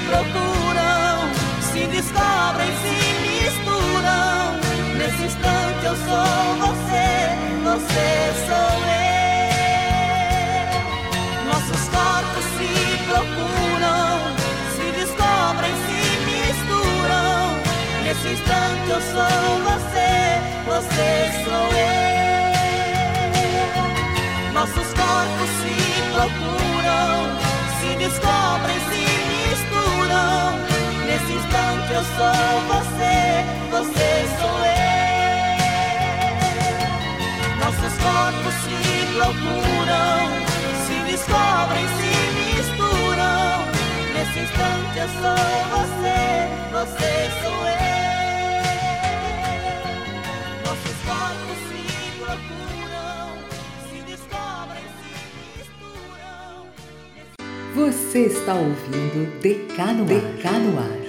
procuram, 0.07 1.31
se 1.61 1.87
descobrem, 1.89 2.73
se 2.83 2.99
misturam. 3.27 4.57
Nesse 4.97 5.23
instante 5.25 5.83
eu 5.85 5.97
sou 5.97 6.57
você, 6.65 7.09
você 7.65 8.09
sou 8.47 8.77
eu. 8.87 9.17
Nossos 11.47 11.83
corpos 11.89 12.45
se 12.57 12.73
procuram, 13.09 14.17
se 14.77 14.87
descobrem, 14.99 15.75
se 15.87 16.01
misturam. 16.29 17.41
Nesse 18.05 18.29
instante 18.29 18.87
eu 18.89 19.01
sou 19.13 19.47
você, 19.69 20.13
você 20.67 21.11
sou 21.45 21.67
eu. 21.77 21.97
Nossos 24.53 24.89
corpos 24.95 25.51
se 25.61 25.86
procuram, 26.17 27.29
se 27.79 27.89
descobrem, 27.97 28.79
se 28.89 29.05
misturam. 29.33 30.57
Nesse 31.05 31.33
instante 31.35 31.89
eu 31.93 32.05
sou 32.17 32.57
você, 32.73 33.19
você 33.71 34.11
sou 34.41 34.59
eu. 34.65 34.87
Nossos 37.61 37.95
corpos 38.01 38.55
se 38.65 38.79
procuram, 39.15 40.21
se 40.87 40.97
descobrem, 41.11 41.87
se 41.99 42.13
misturam. 42.57 43.57
Nesse 44.15 44.39
instante 44.41 44.97
eu 44.99 45.09
sou 45.21 45.45
você, 45.77 46.21
você 46.73 47.13
sou 47.43 47.61
eu. 47.69 47.87
Você 57.77 58.21
está 58.21 58.55
ouvindo 58.55 59.39
Decano, 59.43 60.07
Decano 60.07 60.79
Ar. 60.79 61.07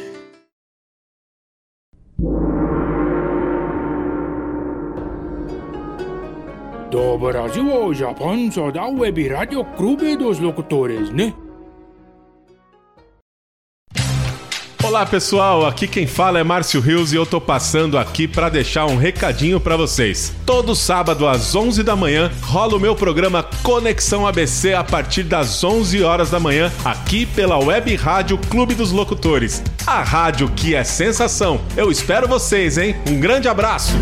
Do 6.91 7.17
Brasil 7.19 7.71
ao 7.71 7.93
Japão 7.93 8.51
só 8.51 8.69
dá 8.69 8.85
Web 8.85 9.29
Rádio 9.29 9.63
Clube 9.77 10.17
dos 10.17 10.39
Locutores, 10.39 11.09
né? 11.09 11.33
Olá 14.83 15.05
pessoal, 15.05 15.65
aqui 15.65 15.87
quem 15.87 16.05
fala 16.05 16.39
é 16.39 16.43
Márcio 16.43 16.79
Rios 16.79 17.11
e 17.11 17.15
eu 17.15 17.25
tô 17.25 17.41
passando 17.41 17.97
aqui 17.97 18.27
para 18.27 18.47
deixar 18.47 18.85
um 18.85 18.95
recadinho 18.95 19.59
para 19.59 19.75
vocês. 19.75 20.31
Todo 20.45 20.75
sábado 20.75 21.27
às 21.27 21.55
11 21.55 21.81
da 21.83 21.95
manhã 21.95 22.31
rola 22.43 22.75
o 22.75 22.79
meu 22.79 22.95
programa 22.95 23.43
Conexão 23.63 24.25
ABC 24.27 24.73
a 24.73 24.83
partir 24.83 25.23
das 25.23 25.63
11 25.63 26.03
horas 26.03 26.29
da 26.29 26.39
manhã 26.39 26.71
aqui 26.85 27.25
pela 27.25 27.57
Web 27.57 27.95
Rádio 27.95 28.37
Clube 28.37 28.75
dos 28.75 28.91
Locutores. 28.91 29.63
A 29.85 30.03
rádio 30.03 30.47
que 30.49 30.75
é 30.75 30.83
sensação. 30.83 31.59
Eu 31.75 31.91
espero 31.91 32.27
vocês, 32.27 32.77
hein? 32.77 32.95
Um 33.07 33.19
grande 33.19 33.49
abraço. 33.49 33.93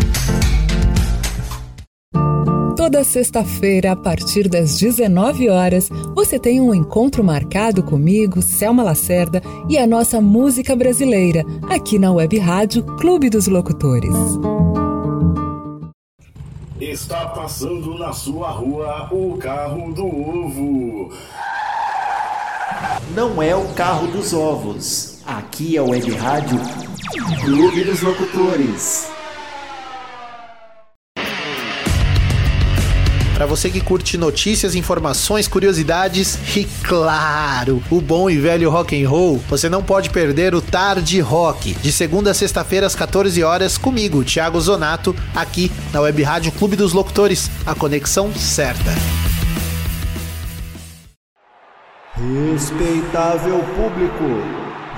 Toda 2.86 3.02
sexta-feira, 3.02 3.90
a 3.90 3.96
partir 3.96 4.48
das 4.48 4.78
19 4.78 5.48
horas, 5.48 5.88
você 6.14 6.38
tem 6.38 6.60
um 6.60 6.72
encontro 6.72 7.24
marcado 7.24 7.82
comigo, 7.82 8.40
Selma 8.40 8.80
Lacerda, 8.84 9.42
e 9.68 9.76
a 9.76 9.84
nossa 9.88 10.20
música 10.20 10.76
brasileira, 10.76 11.42
aqui 11.68 11.98
na 11.98 12.12
Web 12.12 12.38
Rádio 12.38 12.84
Clube 12.96 13.28
dos 13.28 13.48
Locutores. 13.48 14.14
Está 16.80 17.26
passando 17.30 17.98
na 17.98 18.12
sua 18.12 18.50
rua 18.50 19.08
o 19.10 19.36
carro 19.36 19.92
do 19.92 20.06
ovo. 20.06 21.12
Não 23.16 23.42
é 23.42 23.56
o 23.56 23.66
carro 23.74 24.06
dos 24.06 24.32
ovos. 24.32 25.22
Aqui 25.26 25.76
é 25.76 25.82
o 25.82 25.90
Web 25.90 26.08
Rádio 26.12 26.60
Clube 27.44 27.82
dos 27.82 28.00
Locutores. 28.00 29.15
Para 33.36 33.44
você 33.44 33.68
que 33.68 33.82
curte 33.82 34.16
notícias, 34.16 34.74
informações, 34.74 35.46
curiosidades 35.46 36.56
e 36.56 36.64
claro, 36.82 37.82
o 37.90 38.00
bom 38.00 38.30
e 38.30 38.38
velho 38.38 38.70
rock 38.70 38.98
and 38.98 39.06
roll, 39.06 39.36
você 39.46 39.68
não 39.68 39.82
pode 39.82 40.08
perder 40.08 40.54
o 40.54 40.62
Tarde 40.62 41.20
Rock, 41.20 41.74
de 41.74 41.92
segunda 41.92 42.30
a 42.30 42.34
sexta-feira 42.34 42.86
às 42.86 42.94
14 42.94 43.42
horas 43.44 43.76
comigo, 43.76 44.24
Thiago 44.24 44.58
Zonato, 44.58 45.14
aqui 45.34 45.70
na 45.92 46.00
Web 46.00 46.22
Rádio 46.22 46.50
Clube 46.50 46.76
dos 46.76 46.94
Locutores, 46.94 47.50
a 47.66 47.74
conexão 47.74 48.32
certa. 48.34 48.90
Respeitável 52.14 53.62
público, 53.76 54.24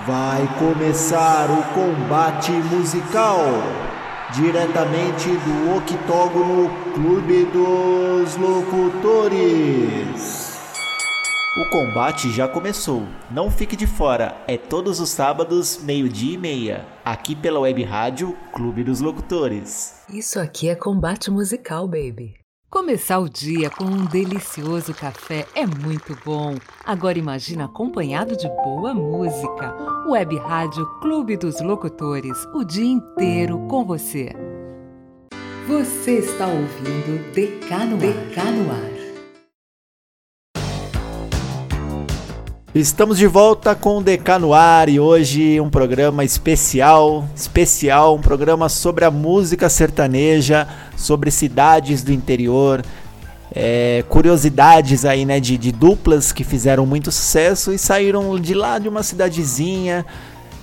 vai 0.07 0.48
começar 0.61 1.51
o 1.51 1.74
combate 1.74 2.53
musical 2.53 3.88
diretamente 4.35 5.29
do 5.31 5.77
octógono 5.77 6.71
Clube 6.95 7.47
dos 7.47 8.37
Locutores. 8.37 9.88
O 11.57 11.64
combate 11.71 12.31
já 12.31 12.47
começou. 12.47 13.03
Não 13.31 13.51
fique 13.51 13.75
de 13.75 13.87
fora. 13.87 14.37
É 14.47 14.57
todos 14.57 15.01
os 15.01 15.09
sábados, 15.09 15.81
meio-dia 15.83 16.35
e 16.35 16.38
meia, 16.38 16.87
aqui 17.05 17.35
pela 17.35 17.59
Web 17.61 17.83
Rádio 17.83 18.37
Clube 18.53 18.85
dos 18.85 19.01
Locutores. 19.01 20.03
Isso 20.09 20.38
aqui 20.38 20.69
é 20.69 20.75
combate 20.75 21.31
musical, 21.31 21.88
baby. 21.88 22.38
Começar 22.70 23.18
o 23.18 23.31
dia 23.31 23.70
com 23.70 23.85
um 23.85 24.04
delicioso 24.04 24.92
café 24.92 25.46
é 25.54 25.66
muito 25.66 26.14
bom. 26.22 26.54
Agora 26.85 27.18
imagina 27.18 27.64
acompanhado 27.64 28.37
de 28.37 28.46
boa 28.46 28.92
música. 28.92 29.74
Web 30.07 30.37
Rádio 30.37 30.85
Clube 31.00 31.38
dos 31.38 31.62
Locutores, 31.62 32.37
o 32.54 32.62
dia 32.64 32.85
inteiro 32.85 33.59
com 33.68 33.87
você. 33.87 34.35
Você 35.66 36.18
está 36.18 36.46
ouvindo 36.46 37.33
DK 37.33 37.74
no, 37.87 37.96
DK 37.96 38.50
no 38.50 38.70
ar. 38.70 38.98
Estamos 42.74 43.16
de 43.16 43.26
volta 43.26 43.74
com 43.74 43.96
o 43.96 44.02
DK 44.02 44.38
no 44.38 44.52
ar 44.52 44.90
e 44.90 45.00
hoje 45.00 45.59
um 45.59 45.70
programa 45.70 46.22
especial, 46.22 47.26
especial, 47.35 48.14
um 48.14 48.20
programa 48.20 48.68
sobre 48.68 49.07
a 49.07 49.11
música 49.11 49.70
sertaneja, 49.70 50.68
sobre 50.94 51.31
cidades 51.31 52.02
do 52.02 52.12
interior, 52.12 52.85
é, 53.54 54.04
curiosidades 54.11 55.07
aí, 55.07 55.24
né, 55.24 55.40
de, 55.40 55.57
de 55.57 55.72
duplas 55.72 56.31
que 56.31 56.44
fizeram 56.44 56.85
muito 56.85 57.11
sucesso 57.11 57.72
e 57.72 57.78
saíram 57.78 58.38
de 58.38 58.52
lá 58.52 58.78
de 58.78 58.87
uma 58.87 59.02
cidadezinha, 59.02 60.04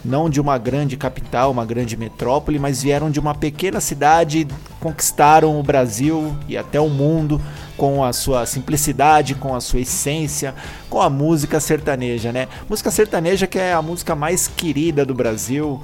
não 0.05 0.29
de 0.29 0.39
uma 0.39 0.57
grande 0.57 0.95
capital, 0.95 1.51
uma 1.51 1.65
grande 1.65 1.97
metrópole, 1.97 2.59
mas 2.59 2.83
vieram 2.83 3.09
de 3.09 3.19
uma 3.19 3.33
pequena 3.33 3.81
cidade, 3.81 4.47
conquistaram 4.79 5.59
o 5.59 5.63
Brasil 5.63 6.35
e 6.47 6.55
até 6.55 6.79
o 6.79 6.87
mundo 6.87 7.41
com 7.75 8.03
a 8.03 8.13
sua 8.13 8.45
simplicidade, 8.45 9.35
com 9.35 9.55
a 9.55 9.59
sua 9.59 9.81
essência, 9.81 10.53
com 10.89 11.01
a 11.01 11.09
música 11.09 11.59
sertaneja, 11.59 12.31
né? 12.31 12.47
Música 12.69 12.91
sertaneja 12.91 13.47
que 13.47 13.57
é 13.57 13.73
a 13.73 13.81
música 13.81 14.15
mais 14.15 14.47
querida 14.47 15.03
do 15.03 15.13
Brasil, 15.13 15.81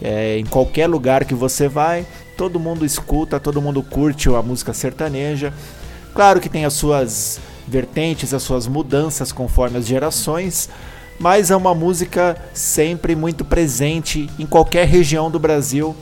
é, 0.00 0.38
em 0.38 0.44
qualquer 0.44 0.86
lugar 0.86 1.24
que 1.24 1.34
você 1.34 1.66
vai, 1.66 2.06
todo 2.36 2.60
mundo 2.60 2.84
escuta, 2.84 3.40
todo 3.40 3.62
mundo 3.62 3.82
curte 3.82 4.28
a 4.28 4.42
música 4.42 4.72
sertaneja. 4.72 5.52
Claro 6.14 6.40
que 6.40 6.48
tem 6.48 6.64
as 6.64 6.74
suas 6.74 7.40
vertentes, 7.66 8.34
as 8.34 8.42
suas 8.42 8.66
mudanças 8.66 9.32
conforme 9.32 9.78
as 9.78 9.86
gerações, 9.86 10.68
mas 11.18 11.50
é 11.50 11.56
uma 11.56 11.74
música 11.74 12.36
sempre 12.52 13.14
muito 13.14 13.44
presente 13.44 14.28
em 14.38 14.46
qualquer 14.46 14.86
região 14.86 15.30
do 15.30 15.38
Brasil. 15.38 15.94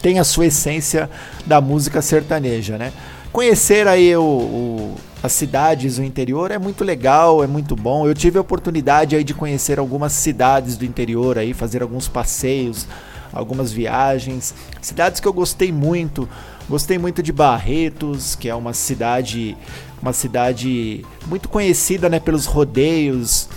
Tem 0.00 0.18
a 0.18 0.24
sua 0.24 0.46
essência 0.46 1.08
da 1.46 1.60
música 1.60 2.02
sertaneja, 2.02 2.76
né? 2.76 2.92
Conhecer 3.32 3.86
aí 3.88 4.14
o, 4.16 4.22
o, 4.22 4.94
as 5.22 5.32
cidades 5.32 5.96
do 5.96 6.04
interior 6.04 6.50
é 6.50 6.58
muito 6.58 6.82
legal, 6.82 7.42
é 7.42 7.46
muito 7.46 7.76
bom. 7.76 8.06
Eu 8.06 8.14
tive 8.14 8.36
a 8.36 8.40
oportunidade 8.40 9.14
aí 9.14 9.22
de 9.22 9.32
conhecer 9.32 9.78
algumas 9.78 10.12
cidades 10.12 10.76
do 10.76 10.84
interior 10.84 11.38
aí, 11.38 11.54
fazer 11.54 11.80
alguns 11.80 12.08
passeios, 12.08 12.86
algumas 13.32 13.72
viagens, 13.72 14.54
cidades 14.82 15.20
que 15.20 15.26
eu 15.26 15.32
gostei 15.32 15.70
muito. 15.72 16.28
Gostei 16.68 16.98
muito 16.98 17.22
de 17.22 17.32
Barretos, 17.32 18.34
que 18.34 18.48
é 18.48 18.54
uma 18.54 18.72
cidade, 18.72 19.56
uma 20.00 20.12
cidade 20.12 21.04
muito 21.26 21.48
conhecida, 21.48 22.08
né, 22.08 22.20
pelos 22.20 22.46
rodeios 22.46 23.48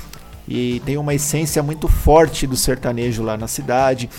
e 0.47 0.81
tem 0.85 0.97
uma 0.97 1.13
essência 1.13 1.61
muito 1.63 1.87
forte 1.87 2.45
do 2.45 2.55
sertanejo 2.55 3.23
lá 3.23 3.37
na 3.37 3.47
cidade. 3.47 4.09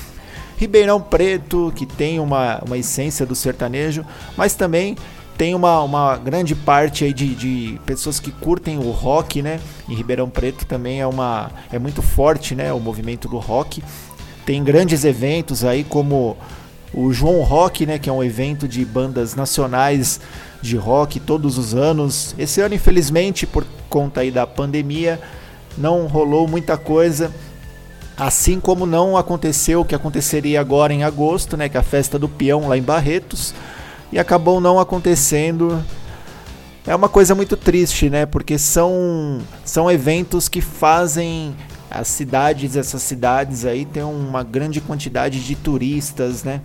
Ribeirão 0.57 1.01
Preto, 1.01 1.73
que 1.75 1.85
tem 1.85 2.19
uma, 2.19 2.62
uma 2.65 2.79
essência 2.79 3.27
do 3.27 3.35
sertanejo, 3.35 4.05
mas 4.37 4.55
também 4.55 4.97
tem 5.37 5.55
uma, 5.55 5.83
uma 5.83 6.17
grande 6.17 6.55
parte 6.55 7.05
aí 7.05 7.12
de, 7.12 7.35
de 7.35 7.81
pessoas 7.85 8.19
que 8.19 8.31
curtem 8.31 8.79
o 8.79 8.91
rock, 8.91 9.43
né? 9.43 9.61
Em 9.89 9.95
Ribeirão 9.95 10.31
Preto 10.31 10.65
também 10.65 11.01
é, 11.01 11.07
uma, 11.07 11.51
é 11.71 11.79
muito 11.79 12.01
forte, 12.01 12.55
né? 12.55 12.73
O 12.73 12.81
movimento 12.81 13.29
do 13.29 13.37
rock. 13.37 13.83
Tem 14.47 14.65
grandes 14.65 15.05
eventos 15.05 15.62
aí 15.62 15.85
como 15.85 16.37
o 16.95 17.12
João 17.12 17.43
Rock, 17.43 17.85
né? 17.85 17.99
Que 17.99 18.09
é 18.09 18.12
um 18.12 18.25
evento 18.25 18.67
de 18.67 18.83
bandas 18.85 19.35
nacionais 19.35 20.21
de 20.62 20.77
rock 20.77 21.21
todos 21.21 21.59
os 21.59 21.75
anos. 21.75 22.35
Esse 22.39 22.62
ano, 22.62 22.75
infelizmente, 22.75 23.47
por 23.47 23.67
conta 23.91 24.23
aí 24.23 24.31
da 24.31 24.47
pandemia, 24.47 25.21
não 25.77 26.07
rolou 26.07 26.47
muita 26.49 26.77
coisa. 26.77 27.33
Assim 28.17 28.59
como 28.59 28.87
não 28.87 29.17
aconteceu 29.17 29.81
o 29.81 29.85
que 29.85 29.95
aconteceria 29.95 30.61
agora 30.61 30.93
em 30.93 31.05
agosto, 31.05 31.57
né? 31.57 31.69
Que 31.69 31.77
é 31.77 31.81
a 31.81 31.83
festa 31.83 32.19
do 32.19 32.29
peão 32.29 32.69
lá 32.69 32.77
em 32.77 32.83
Barretos 32.83 33.55
e 34.11 34.19
acabou 34.19 34.61
não 34.61 34.81
acontecendo. 34.81 35.83
É 36.87 36.95
uma 36.95 37.09
coisa 37.09 37.35
muito 37.35 37.57
triste, 37.57 38.09
né? 38.09 38.25
Porque 38.25 38.59
são, 38.59 39.41
são 39.65 39.91
eventos 39.91 40.49
que 40.49 40.61
fazem 40.61 41.55
as 41.91 42.09
cidades, 42.09 42.77
essas 42.77 43.03
cidades 43.03 43.65
aí 43.65 43.85
tem 43.85 44.03
uma 44.03 44.43
grande 44.43 44.81
quantidade 44.81 45.45
de 45.45 45.55
turistas, 45.55 46.43
né? 46.43 46.61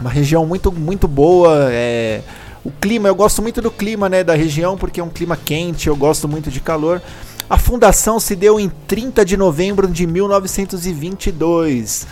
uma 0.00 0.10
região 0.10 0.46
muito, 0.46 0.72
muito 0.72 1.06
boa. 1.06 1.68
É... 1.70 2.22
O 2.64 2.70
clima, 2.70 3.08
eu 3.08 3.14
gosto 3.14 3.42
muito 3.42 3.60
do 3.62 3.70
clima 3.70 4.08
né, 4.08 4.24
da 4.24 4.34
região, 4.34 4.76
porque 4.76 5.00
é 5.00 5.04
um 5.04 5.08
clima 5.08 5.36
quente, 5.36 5.88
eu 5.88 5.96
gosto 5.96 6.28
muito 6.28 6.50
de 6.50 6.60
calor. 6.60 7.00
A 7.48 7.56
fundação 7.58 8.20
se 8.20 8.36
deu 8.36 8.60
em 8.60 8.70
30 8.86 9.24
de 9.24 9.34
novembro 9.36 9.88
de 9.88 10.06
1922. 10.06 12.06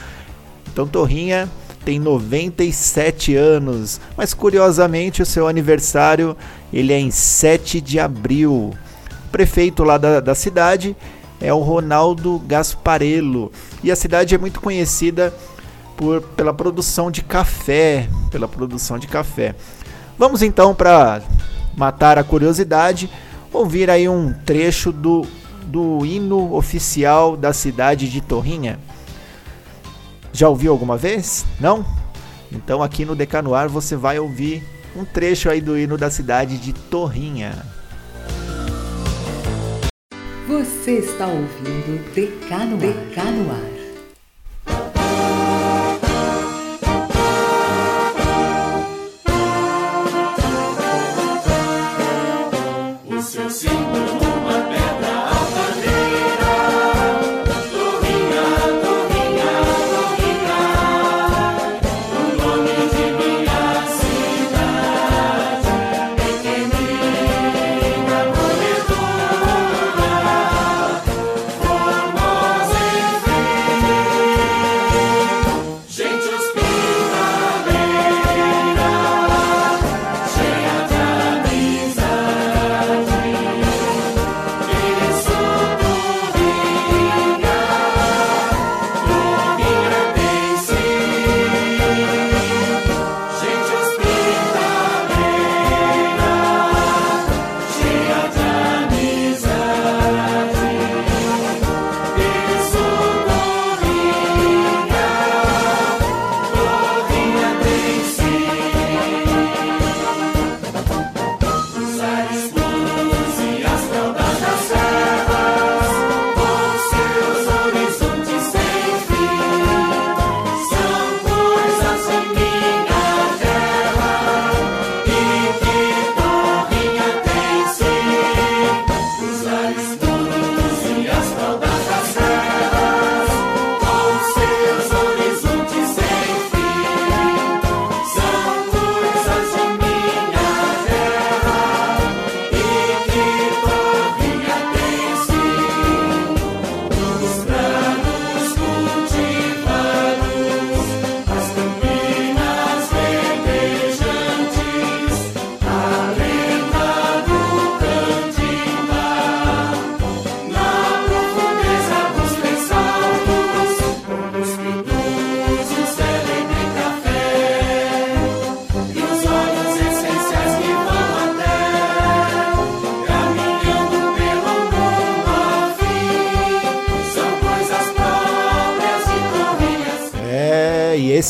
Então 0.73 0.87
Torrinha 0.87 1.49
tem 1.85 1.99
97 1.99 3.35
anos, 3.35 4.01
mas 4.17 4.35
curiosamente 4.35 5.23
o 5.23 5.27
seu 5.27 5.49
aniversário 5.49 6.37
ele 6.73 6.93
é 6.93 6.99
em 6.99 7.11
7 7.11 7.81
de 7.81 7.99
abril. 7.99 8.75
O 9.27 9.31
prefeito 9.31 9.85
lá 9.85 9.99
da, 9.99 10.21
da 10.21 10.35
cidade 10.35 10.97
é 11.41 11.53
o 11.53 11.61
Ronaldo 11.61 12.43
Gasparello 12.47 13.53
e 13.83 13.91
a 13.91 13.97
cidade 13.97 14.35
é 14.35 14.39
muito 14.39 14.61
conhecida 14.61 15.33
por, 15.97 16.21
pela 16.21 16.55
produção 16.55 17.11
de 17.11 17.23
café, 17.23 18.09
pela 18.31 18.49
produção 18.49 18.99
de 18.99 19.07
café. 19.07 19.55
Vamos 20.19 20.43
então 20.43 20.75
para 20.75 21.23
matar 21.77 22.19
a 22.19 22.25
curiosidade, 22.25 23.11
ouvir 23.53 23.89
aí 23.89 24.09
um 24.09 24.33
trecho 24.33 24.91
do, 24.91 25.27
do 25.65 26.05
hino 26.05 26.55
oficial 26.55 27.37
da 27.37 27.53
cidade 27.53 28.11
de 28.11 28.21
Torrinha. 28.21 28.79
Já 30.39 30.49
ouviu 30.49 30.71
alguma 30.71 30.97
vez? 30.97 31.45
Não? 31.59 31.85
Então 32.53 32.81
aqui 32.81 33.05
no 33.05 33.17
Decanuar 33.17 33.69
você 33.69 33.97
vai 33.97 34.21
ouvir 34.21 34.63
um 34.95 35.05
trecho 35.05 35.51
aí 35.51 35.61
do 35.61 35.77
hino 35.77 35.99
da 35.99 36.13
cidade 36.13 36.59
de 36.59 36.73
Torrinha. 36.73 37.67
Você 40.47 40.93
está 40.93 41.27
ouvindo 41.27 42.15
Decanuar. 42.15 42.79
Decanuar. 42.79 43.78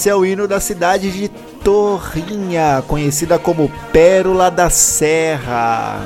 É 0.08 0.14
o 0.14 0.24
hino 0.24 0.48
da 0.48 0.58
cidade 0.58 1.10
de 1.10 1.28
Torrinha, 1.28 2.82
conhecida 2.88 3.38
como 3.38 3.70
Pérola 3.92 4.50
da 4.50 4.70
Serra. 4.70 6.00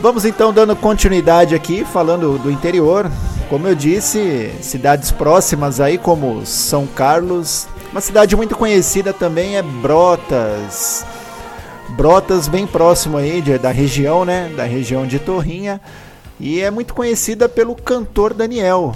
Vamos 0.00 0.24
então 0.24 0.52
dando 0.52 0.74
continuidade 0.74 1.54
aqui, 1.54 1.84
falando 1.84 2.38
do 2.38 2.50
interior. 2.50 3.08
Como 3.50 3.66
eu 3.66 3.74
disse, 3.74 4.52
cidades 4.62 5.10
próximas 5.10 5.80
aí 5.80 5.98
como 5.98 6.46
São 6.46 6.86
Carlos, 6.86 7.66
uma 7.90 8.00
cidade 8.00 8.36
muito 8.36 8.56
conhecida 8.56 9.12
também 9.12 9.56
é 9.56 9.62
Brotas. 9.62 11.04
Brotas 11.96 12.46
bem 12.46 12.64
próximo 12.64 13.16
aí 13.16 13.42
de, 13.42 13.58
da 13.58 13.72
região, 13.72 14.24
né, 14.24 14.52
da 14.56 14.62
região 14.62 15.04
de 15.04 15.18
Torrinha, 15.18 15.80
e 16.38 16.60
é 16.60 16.70
muito 16.70 16.94
conhecida 16.94 17.48
pelo 17.48 17.74
cantor 17.74 18.34
Daniel. 18.34 18.94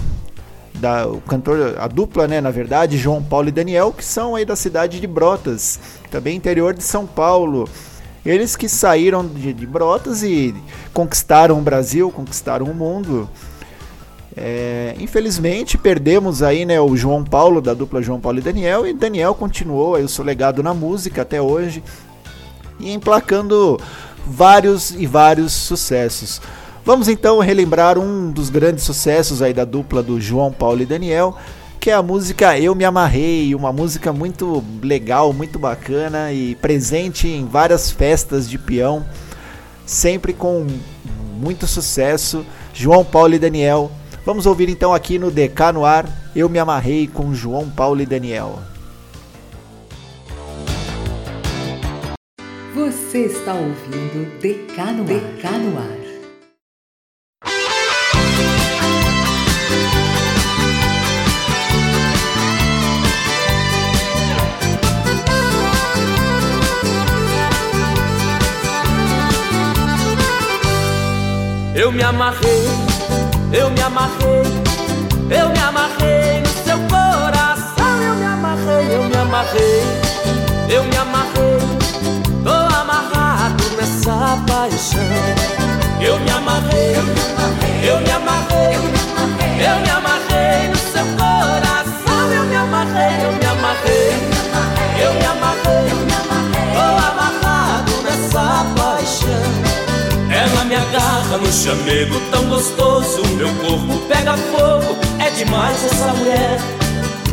Da, 0.75 1.05
o 1.05 1.19
cantor, 1.19 1.75
a 1.77 1.89
dupla, 1.89 2.25
né, 2.25 2.39
na 2.39 2.49
verdade, 2.49 2.97
João 2.97 3.21
Paulo 3.21 3.49
e 3.49 3.51
Daniel, 3.51 3.91
que 3.91 4.05
são 4.05 4.37
aí 4.37 4.45
da 4.45 4.55
cidade 4.55 5.01
de 5.01 5.07
Brotas, 5.07 5.81
também 6.09 6.37
interior 6.37 6.73
de 6.73 6.81
São 6.81 7.05
Paulo. 7.05 7.67
Eles 8.25 8.55
que 8.55 8.69
saíram 8.69 9.27
de, 9.27 9.51
de 9.51 9.67
Brotas 9.67 10.23
e 10.23 10.55
conquistaram 10.93 11.59
o 11.59 11.61
Brasil, 11.61 12.09
conquistaram 12.09 12.67
o 12.67 12.73
mundo. 12.73 13.29
É, 14.37 14.95
infelizmente 14.99 15.77
perdemos 15.77 16.43
aí 16.43 16.65
né, 16.65 16.79
o 16.81 16.95
João 16.97 17.23
Paulo 17.23 17.61
da 17.61 17.73
dupla 17.73 18.01
João 18.01 18.19
Paulo 18.19 18.39
e 18.39 18.41
Daniel 18.41 18.85
e 18.85 18.93
Daniel 18.93 19.33
continuou 19.33 19.95
aí 19.95 20.03
o 20.03 20.09
seu 20.09 20.25
legado 20.25 20.61
na 20.61 20.73
música 20.73 21.21
até 21.21 21.41
hoje 21.41 21.81
e 22.77 22.91
emplacando 22.91 23.79
vários 24.27 24.91
e 24.91 25.05
vários 25.05 25.53
sucessos. 25.53 26.41
Vamos 26.83 27.07
então 27.07 27.39
relembrar 27.39 27.97
um 27.97 28.29
dos 28.29 28.49
grandes 28.49 28.83
sucessos 28.83 29.41
aí 29.41 29.53
da 29.53 29.65
dupla 29.65 30.03
do 30.03 30.19
João 30.19 30.51
Paulo 30.51 30.81
e 30.81 30.85
Daniel, 30.85 31.35
que 31.79 31.89
é 31.89 31.93
a 31.93 32.03
música 32.03 32.59
Eu 32.59 32.75
Me 32.75 32.85
Amarrei, 32.85 33.55
uma 33.55 33.71
música 33.71 34.11
muito 34.11 34.63
legal, 34.83 35.31
muito 35.31 35.57
bacana 35.57 36.31
e 36.31 36.55
presente 36.55 37.27
em 37.27 37.45
várias 37.45 37.89
festas 37.89 38.49
de 38.49 38.57
peão, 38.57 39.05
sempre 39.85 40.33
com 40.33 40.67
muito 41.39 41.65
sucesso. 41.65 42.45
João 42.73 43.05
Paulo 43.05 43.33
e 43.33 43.39
Daniel. 43.39 43.89
Vamos 44.25 44.47
ouvir 44.47 44.69
então 44.69 44.91
aqui 44.91 45.19
no 45.19 45.29
DK 45.29 45.71
no 45.71 45.85
ar, 45.85 46.03
Eu 46.35 46.49
Me 46.49 46.57
Amarrei 46.57 47.07
com 47.07 47.31
João 47.31 47.69
Paulo 47.69 48.01
e 48.01 48.07
Daniel. 48.07 48.57
Você 52.73 53.19
está 53.19 53.53
ouvindo 53.53 54.39
DK 54.39 54.81
no, 54.93 55.03
DK 55.03 55.47
no 55.59 55.77
ar. 55.77 56.05
Eu 71.75 71.91
me 71.91 72.01
amarrei, 72.01 72.84
eu 73.55 73.69
me 73.69 73.81
amarrei, 73.81 74.43
eu 75.29 75.49
me 75.49 75.59
amarrei 75.59 76.41
no 76.41 76.47
seu 76.65 76.77
coração. 76.89 78.01
Eu 78.01 78.15
me 78.15 78.25
amarrei, 78.25 78.95
eu 78.95 79.03
me 79.03 79.15
amarrei, 79.15 79.83
eu 80.69 80.83
me 80.83 80.97
amarrei. 80.97 81.57
Tô 82.43 82.51
amarrado 82.51 83.63
nessa 83.77 84.37
paixão. 84.45 84.99
Eu 86.01 86.19
me 86.19 86.29
amarrei, 86.31 86.95
eu 87.83 88.01
me 88.01 88.11
amarrei, 88.11 88.75
eu 88.75 89.79
me 89.81 89.89
amarrei 89.89 90.67
no 90.67 90.77
seu 90.77 91.05
coração. 91.17 92.33
Eu 92.33 92.43
me 92.43 92.55
amarrei, 92.55 93.25
eu 93.25 93.31
me 93.31 93.45
amarrei, 93.45 94.34
no 101.31 101.51
chamego 101.51 102.19
tão 102.31 102.45
gostoso 102.45 103.21
Meu 103.35 103.49
corpo 103.55 103.97
pega 104.07 104.37
fogo, 104.37 104.97
é 105.19 105.29
demais 105.31 105.83
essa 105.83 106.13
mulher. 106.13 106.59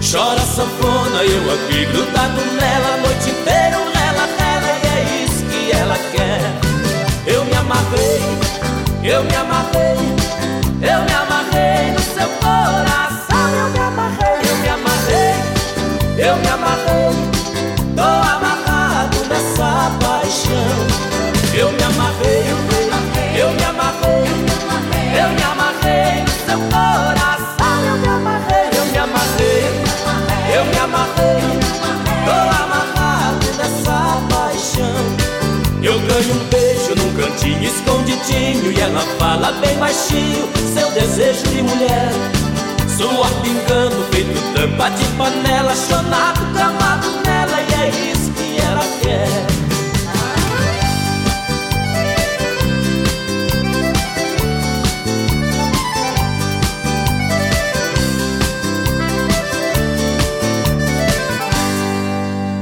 Chora 0.00 0.40
sanfona, 0.40 1.22
eu 1.22 1.55
aqui 1.55 1.85
grudado 1.87 2.40
nela 2.61 2.94
A 2.94 2.96
noite 2.96 3.31
inteira 3.31 3.76
ela, 3.76 4.28
ela 4.38 4.72
e 4.72 4.87
é 4.98 5.24
isso 5.24 5.44
que 5.44 5.70
ela 5.72 5.96
quer. 6.11 6.72
Eu 7.26 7.44
me 7.44 7.55
amarrei, 7.55 8.20
eu 9.05 9.22
me 9.22 9.35
amarrei 9.37 9.96
Eu 10.83 11.02
me 11.05 11.12
amarrei 11.12 11.92
no 11.92 12.00
seu 12.00 12.28
coração 12.40 13.48
Eu 13.57 13.68
me 13.70 13.78
amarrei, 13.78 14.50
eu 14.50 14.57
me 14.57 14.68
amarrei 14.68 15.35
Eu 16.18 16.37
me 16.37 16.48
amarrei 16.48 17.12
Tô 17.94 18.02
amarrado 18.02 18.62
cantinho 37.16 37.64
escondidinho 37.64 38.72
e 38.72 38.81
ela 38.81 39.01
fala 39.18 39.53
bem 39.53 39.77
baixinho 39.79 40.48
seu 40.72 40.90
desejo 40.92 41.42
de 41.48 41.62
mulher. 41.62 42.11
Suor 42.96 43.31
pingando, 43.42 44.05
feito 44.12 44.40
tampa 44.55 44.90
de 44.90 45.05
panela, 45.16 45.75
chonado, 45.75 46.40
camado 46.55 47.09
nela 47.25 47.61
e 47.61 47.75
é 47.83 48.12
isso 48.12 48.31
que 48.33 48.61
ela 48.61 48.85
quer. 49.03 49.53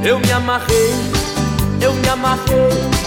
Eu 0.02 0.18
me 0.18 0.32
amarrei, 0.32 0.94
eu 1.80 1.92
me 1.92 2.08
amarrei, 2.08 2.99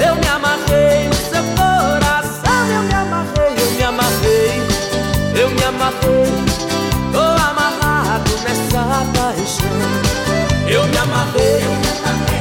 eu 0.00 0.14
me 0.16 0.26
amarrei 0.26 1.08
no 1.08 1.14
seu 1.14 1.44
coração. 1.56 2.66
Eu 2.74 2.82
me 2.82 2.94
amarrei, 2.94 3.54
eu 3.58 3.70
me 3.72 3.82
amarrei, 3.82 4.62
eu 5.40 5.50
me 5.50 5.64
amarrei. 5.64 6.26
Tô 7.12 7.20
amarrado 7.20 8.30
nessa 8.44 8.82
paixão. 9.14 9.80
Eu 10.68 10.86
me 10.86 10.96
amarrei, 10.96 11.60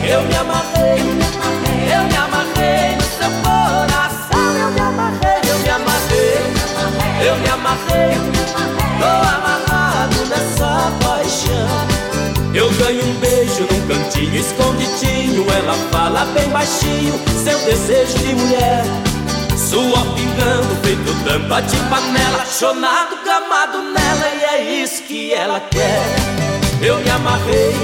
eu 0.07 0.21
me 0.23 0.35
amarrei, 0.35 0.99
eu 1.93 2.03
me 2.03 2.15
amarrei 2.15 2.95
no 2.95 3.03
seu 3.17 3.31
coração. 3.43 4.57
Eu 4.61 4.71
me 4.71 4.79
amarrei, 4.79 5.39
eu 5.49 5.57
me 5.59 5.69
amarrei, 5.69 6.41
eu 7.27 7.35
me 7.37 7.49
amarrei. 7.49 8.17
Tô 8.99 9.11
amarrado 9.35 10.25
nessa 10.29 10.91
paixão. 11.03 11.87
Eu 12.53 12.71
ganho 12.73 13.03
um 13.05 13.13
beijo 13.19 13.68
cantinho 14.19 14.35
escondidinho 14.35 15.45
Ela 15.51 15.73
fala 15.91 16.25
bem 16.25 16.49
baixinho 16.49 17.13
seu 17.43 17.57
desejo 17.59 18.17
de 18.19 18.35
mulher. 18.35 18.83
Suor 19.57 20.05
pingando, 20.15 20.75
feito 20.83 21.23
tampa 21.23 21.61
de 21.61 21.77
panela 21.89 22.45
Chonado, 22.45 23.17
camado 23.23 23.77
nela 23.81 24.29
e 24.35 24.43
é 24.43 24.83
isso 24.83 25.03
que 25.03 25.33
ela 25.33 25.59
quer. 25.59 26.03
Eu 26.81 26.97
me 26.97 27.09
amarrei, 27.09 27.75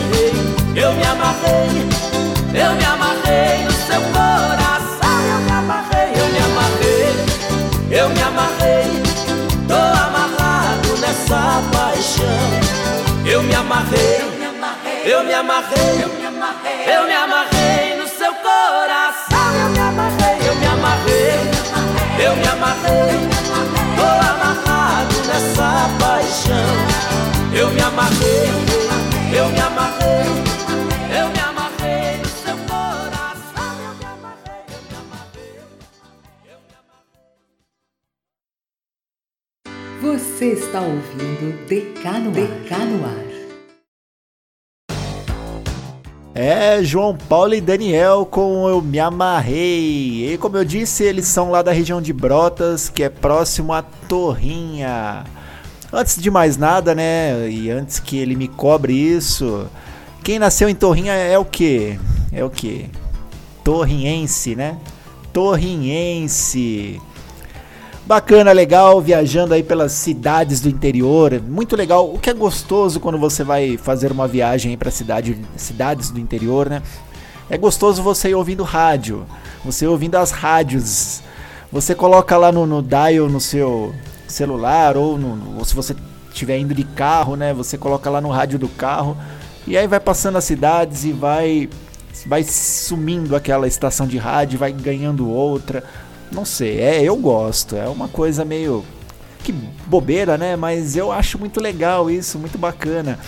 eu 0.76 0.94
me 0.94 1.04
amarrei 1.04 1.68
Eu 2.54 2.76
me 2.76 2.86
amarrei 2.86 3.66
no 3.66 3.72
seu 3.72 4.02
coração 4.14 5.22
Eu 5.30 5.40
me 5.42 5.52
amarrei, 5.52 6.12
eu 6.16 6.28
me 6.32 6.40
amarrei 6.40 7.16
Eu 7.92 8.10
me 8.10 8.22
amarrei 8.22 9.04
Tô 9.68 9.74
amarrado 9.74 10.98
nessa 11.02 11.62
paixão. 11.74 13.26
Eu 13.26 13.44
me 13.44 13.54
amarrei 13.54 14.35
eu 15.06 15.24
me 15.24 15.34
amarrei, 15.34 16.02
eu 16.02 16.10
me 16.10 16.26
amarrei, 16.26 16.96
eu 16.96 17.06
me 17.06 17.14
amarrei 17.14 17.96
no 17.96 18.08
seu 18.08 18.34
coração. 18.34 19.38
Eu 19.56 19.70
me 19.70 19.80
amarrei, 19.80 20.48
eu 20.48 20.56
me 20.56 20.66
amarrei, 20.66 22.26
eu 22.26 22.36
me 22.36 22.48
amarrei. 22.48 23.30
Tô 23.96 24.08
amarrado 24.32 25.16
nessa 25.28 25.90
paixão. 26.00 26.74
Eu 27.54 27.70
me 27.70 27.82
amarrei, 27.82 28.50
eu 29.38 29.48
me 29.50 29.62
amarrei, 29.62 30.26
eu 31.20 31.30
me 31.30 31.40
amarrei 31.40 32.18
no 32.18 32.28
seu 32.28 32.56
É, 46.38 46.84
João 46.84 47.16
Paulo 47.16 47.56
e 47.56 47.62
Daniel 47.62 48.28
com 48.30 48.68
Eu 48.68 48.82
Me 48.82 49.00
Amarrei. 49.00 50.34
E 50.34 50.38
como 50.38 50.58
eu 50.58 50.66
disse, 50.66 51.02
eles 51.02 51.28
são 51.28 51.50
lá 51.50 51.62
da 51.62 51.72
região 51.72 52.02
de 52.02 52.12
Brotas, 52.12 52.90
que 52.90 53.04
é 53.04 53.10
próximo 53.10 53.72
a 53.72 53.82
Torrinha. 53.82 55.24
Antes 55.94 56.22
de 56.22 56.30
mais 56.30 56.58
nada, 56.58 56.94
né, 56.94 57.50
e 57.50 57.72
antes 57.72 58.00
que 58.00 58.18
ele 58.18 58.36
me 58.36 58.50
cobre 58.50 58.92
isso, 58.92 59.66
quem 60.26 60.38
nasceu 60.38 60.68
em 60.68 60.76
Torrinha 60.76 61.14
é 61.14 61.40
o 61.40 61.46
quê? 61.46 61.98
É 62.34 62.44
o 62.44 62.50
quê? 62.50 62.88
Torrinhense, 63.64 64.58
né? 64.58 64.78
Torrinhense. 65.32 67.00
Bacana, 68.06 68.52
legal, 68.52 69.02
viajando 69.02 69.56
aí 69.56 69.64
pelas 69.64 69.92
cidades 69.92 70.62
do 70.62 70.70
interior. 70.70 71.42
Muito 71.42 71.76
legal. 71.76 72.14
O 72.14 72.20
que 72.20 72.30
é 72.30 72.34
gostoso 72.36 73.00
quando 73.00 73.18
você 73.18 73.44
vai 73.44 73.78
fazer 73.78 74.12
uma 74.12 74.28
viagem 74.28 74.78
para 74.78 74.92
cidade, 74.92 75.36
cidades 75.56 76.12
do 76.12 76.20
interior, 76.20 76.70
né? 76.70 76.84
É 77.50 77.58
gostoso 77.58 78.04
você 78.04 78.30
ir 78.30 78.36
ouvindo 78.36 78.62
rádio, 78.62 79.26
você 79.64 79.88
ouvindo 79.88 80.18
as 80.18 80.30
rádios. 80.30 81.24
Você 81.72 81.96
coloca 81.96 82.38
lá 82.38 82.52
no, 82.52 82.68
no 82.68 82.80
dial 82.84 83.28
no 83.28 83.42
seu 83.42 83.92
celular 84.28 84.96
ou, 84.98 85.18
no, 85.18 85.58
ou 85.58 85.66
se 85.66 85.74
você 85.74 85.96
estiver 86.30 86.60
indo 86.60 86.76
de 86.76 86.84
carro, 86.84 87.36
né? 87.36 87.56
Você 87.56 87.76
coloca 87.76 88.08
lá 88.08 88.22
no 88.22 88.30
rádio 88.30 88.60
do 88.60 88.70
carro 88.70 89.18
e 89.66 89.76
aí 89.76 89.88
vai 89.88 90.00
passando 90.00 90.38
as 90.38 90.44
cidades 90.44 91.06
e 91.06 91.12
vai 91.12 91.68
vai 92.28 92.44
sumindo 92.44 93.36
aquela 93.36 93.68
estação 93.68 94.08
de 94.08 94.18
rádio, 94.18 94.58
vai 94.60 94.72
ganhando 94.72 95.30
outra 95.30 95.84
não 96.32 96.46
sei, 96.46 96.80
é, 96.80 97.04
eu 97.04 97.16
gosto. 97.16 97.76
É 97.76 97.88
uma 97.88 98.08
coisa 98.08 98.44
meio 98.44 98.84
que 99.44 99.52
bobeira, 99.52 100.38
né? 100.38 100.56
Mas 100.56 100.96
eu 100.96 101.12
acho 101.12 101.38
muito 101.38 101.62
legal 101.62 102.10
isso, 102.10 102.40
muito 102.40 102.58
bacana. 102.58 103.20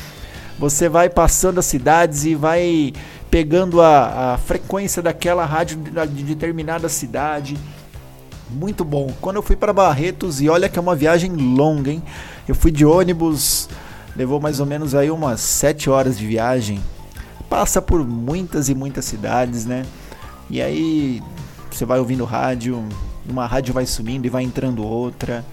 Você 0.59 0.89
vai 0.89 1.09
passando 1.09 1.59
as 1.59 1.65
cidades 1.65 2.25
e 2.25 2.33
vai 2.33 2.91
pegando 3.29 3.81
a, 3.81 4.33
a 4.33 4.37
frequência 4.37 5.01
daquela 5.01 5.45
rádio 5.45 5.77
de 5.77 6.23
determinada 6.23 6.89
cidade. 6.89 7.57
muito 8.49 8.83
bom. 8.83 9.13
Quando 9.21 9.35
eu 9.35 9.43
fui 9.43 9.55
para 9.55 9.73
Barretos, 9.73 10.41
e 10.41 10.49
olha 10.49 10.69
que 10.69 10.79
é 10.79 10.81
uma 10.81 10.95
viagem 10.95 11.31
longa, 11.31 11.91
hein? 11.91 12.01
Eu 12.47 12.55
fui 12.55 12.71
de 12.71 12.85
ônibus, 12.85 13.69
levou 14.15 14.39
mais 14.39 14.59
ou 14.59 14.65
menos 14.65 14.95
aí 14.95 15.11
umas 15.11 15.41
7 15.41 15.89
horas 15.89 16.17
de 16.17 16.25
viagem. 16.25 16.81
Passa 17.49 17.81
por 17.81 18.05
muitas 18.05 18.69
e 18.69 18.75
muitas 18.75 19.05
cidades, 19.05 19.65
né? 19.65 19.85
E 20.49 20.61
aí 20.61 21.21
você 21.77 21.85
vai 21.85 21.99
ouvindo 21.99 22.25
rádio, 22.25 22.83
uma 23.29 23.45
rádio 23.45 23.71
vai 23.71 23.85
sumindo 23.85 24.25
e 24.25 24.31
vai 24.31 24.41
entrando 24.41 24.83
outra. 24.83 25.45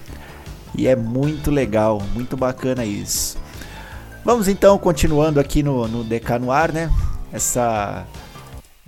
E 0.75 0.87
é 0.87 0.95
muito 0.95 1.51
legal, 1.51 2.01
muito 2.15 2.35
bacana 2.35 2.83
isso. 2.83 3.37
Vamos 4.23 4.47
então 4.47 4.75
continuando 4.79 5.39
aqui 5.39 5.61
no, 5.61 5.87
no 5.87 6.03
DK 6.03 6.39
no 6.41 6.51
ar, 6.51 6.71
né? 6.71 6.91
Essa, 7.31 8.07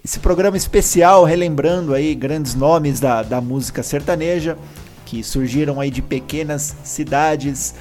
esse 0.04 0.18
programa 0.18 0.58
especial 0.58 1.24
relembrando 1.26 1.94
aí 1.94 2.16
grandes 2.16 2.56
nomes 2.56 3.00
da, 3.00 3.22
da 3.22 3.40
música 3.40 3.84
sertaneja 3.84 4.58
que 5.06 5.24
surgiram 5.24 5.80
aí 5.80 5.92
de 5.92 6.02
pequenas 6.02 6.76
cidades. 6.84 7.76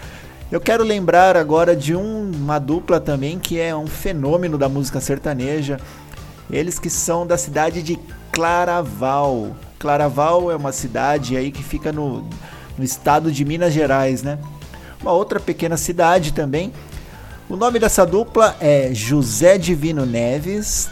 Eu 0.52 0.60
quero 0.60 0.84
lembrar 0.84 1.34
agora 1.34 1.74
de 1.74 1.96
um, 1.96 2.30
uma 2.30 2.58
dupla 2.58 3.00
também 3.00 3.38
que 3.38 3.58
é 3.58 3.74
um 3.74 3.86
fenômeno 3.86 4.58
da 4.58 4.68
música 4.68 5.00
sertaneja. 5.00 5.80
Eles 6.50 6.78
que 6.78 6.90
são 6.90 7.26
da 7.26 7.38
cidade 7.38 7.82
de 7.82 7.98
Claraval. 8.36 9.56
Claraval 9.78 10.50
é 10.52 10.56
uma 10.56 10.70
cidade 10.70 11.38
aí 11.38 11.50
que 11.50 11.62
fica 11.62 11.90
no, 11.90 12.22
no 12.76 12.84
estado 12.84 13.32
de 13.32 13.42
Minas 13.46 13.72
Gerais, 13.72 14.22
né? 14.22 14.38
Uma 15.00 15.12
outra 15.12 15.40
pequena 15.40 15.78
cidade 15.78 16.34
também. 16.34 16.70
O 17.48 17.56
nome 17.56 17.78
dessa 17.78 18.04
dupla 18.04 18.54
é 18.60 18.90
José 18.92 19.56
Divino 19.56 20.04
Neves 20.04 20.90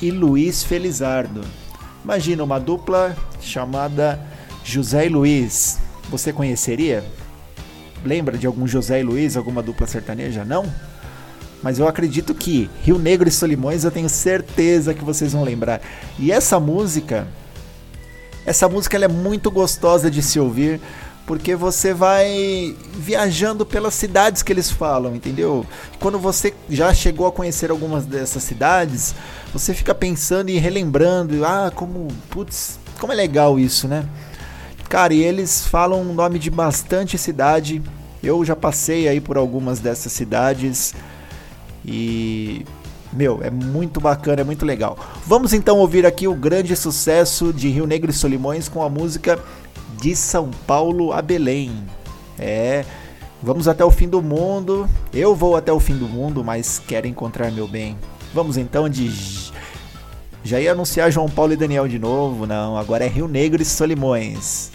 e 0.00 0.10
Luiz 0.10 0.62
Felizardo. 0.62 1.42
Imagina 2.02 2.42
uma 2.42 2.58
dupla 2.58 3.14
chamada 3.38 4.18
José 4.64 5.04
e 5.04 5.08
Luiz. 5.10 5.78
Você 6.08 6.32
conheceria? 6.32 7.04
Lembra 8.02 8.38
de 8.38 8.46
algum 8.46 8.66
José 8.66 9.00
e 9.00 9.02
Luiz, 9.02 9.36
alguma 9.36 9.62
dupla 9.62 9.86
sertaneja? 9.86 10.42
Não? 10.42 10.64
Mas 11.62 11.78
eu 11.78 11.86
acredito 11.86 12.34
que 12.34 12.68
Rio 12.82 12.98
Negro 12.98 13.28
e 13.28 13.32
Solimões 13.32 13.84
eu 13.84 13.90
tenho 13.90 14.08
certeza 14.08 14.92
que 14.94 15.04
vocês 15.04 15.32
vão 15.32 15.44
lembrar. 15.44 15.80
E 16.18 16.32
essa 16.32 16.58
música 16.58 17.26
essa 18.44 18.68
música 18.68 18.98
é 18.98 19.08
muito 19.08 19.50
gostosa 19.50 20.10
de 20.10 20.20
se 20.20 20.40
ouvir 20.40 20.80
porque 21.24 21.54
você 21.54 21.94
vai 21.94 22.76
viajando 22.94 23.64
pelas 23.64 23.94
cidades 23.94 24.42
que 24.42 24.52
eles 24.52 24.70
falam, 24.70 25.14
entendeu? 25.14 25.64
Quando 26.00 26.18
você 26.18 26.52
já 26.68 26.92
chegou 26.92 27.26
a 27.26 27.32
conhecer 27.32 27.70
algumas 27.70 28.04
dessas 28.04 28.42
cidades, 28.42 29.14
você 29.52 29.72
fica 29.72 29.94
pensando 29.94 30.50
e 30.50 30.58
relembrando, 30.58 31.44
ah, 31.44 31.70
como, 31.72 32.08
putz, 32.28 32.78
como 32.98 33.12
é 33.12 33.16
legal 33.16 33.58
isso, 33.58 33.86
né? 33.86 34.04
Cara, 34.88 35.14
e 35.14 35.22
eles 35.22 35.64
falam 35.64 36.02
o 36.02 36.12
nome 36.12 36.38
de 36.38 36.50
bastante 36.50 37.16
cidade. 37.16 37.80
Eu 38.22 38.44
já 38.44 38.56
passei 38.56 39.08
aí 39.08 39.20
por 39.20 39.36
algumas 39.36 39.78
dessas 39.78 40.12
cidades 40.12 40.92
e 41.84 42.64
meu, 43.12 43.40
é 43.42 43.50
muito 43.50 44.00
bacana, 44.00 44.40
é 44.40 44.44
muito 44.44 44.64
legal. 44.64 44.96
Vamos 45.26 45.52
então 45.52 45.78
ouvir 45.78 46.06
aqui 46.06 46.26
o 46.26 46.34
grande 46.34 46.74
sucesso 46.74 47.52
de 47.52 47.68
Rio 47.68 47.86
Negro 47.86 48.10
e 48.10 48.14
Solimões 48.14 48.68
com 48.68 48.82
a 48.82 48.88
música 48.88 49.38
De 50.00 50.16
São 50.16 50.50
Paulo 50.66 51.12
a 51.12 51.20
Belém. 51.20 51.72
É, 52.38 52.84
vamos 53.42 53.68
até 53.68 53.84
o 53.84 53.90
fim 53.90 54.08
do 54.08 54.22
mundo. 54.22 54.88
Eu 55.12 55.34
vou 55.34 55.56
até 55.56 55.70
o 55.70 55.78
fim 55.78 55.96
do 55.96 56.08
mundo, 56.08 56.42
mas 56.42 56.78
quero 56.78 57.06
encontrar 57.06 57.52
meu 57.52 57.68
bem. 57.68 57.98
Vamos 58.32 58.56
então 58.56 58.88
de. 58.88 59.12
Já 60.42 60.58
ia 60.58 60.72
anunciar 60.72 61.12
João 61.12 61.28
Paulo 61.28 61.52
e 61.52 61.56
Daniel 61.56 61.86
de 61.86 61.98
novo, 61.98 62.46
não. 62.46 62.78
Agora 62.78 63.04
é 63.04 63.08
Rio 63.08 63.28
Negro 63.28 63.60
e 63.60 63.64
Solimões. 63.64 64.72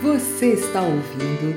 Você 0.00 0.52
está 0.52 0.80
ouvindo 0.80 1.52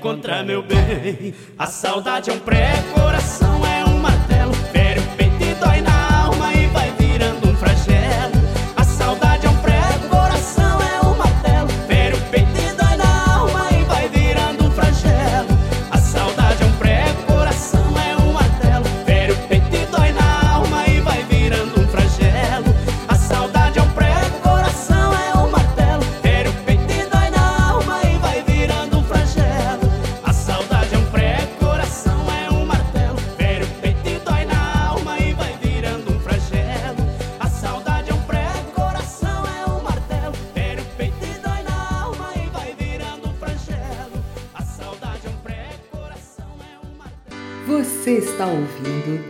encontrar 0.00 0.42
meu 0.42 0.62
bem. 0.62 1.34
A 1.58 1.66
saudade 1.66 2.30
é 2.30 2.32
um 2.32 2.38
pré-coração, 2.38 3.49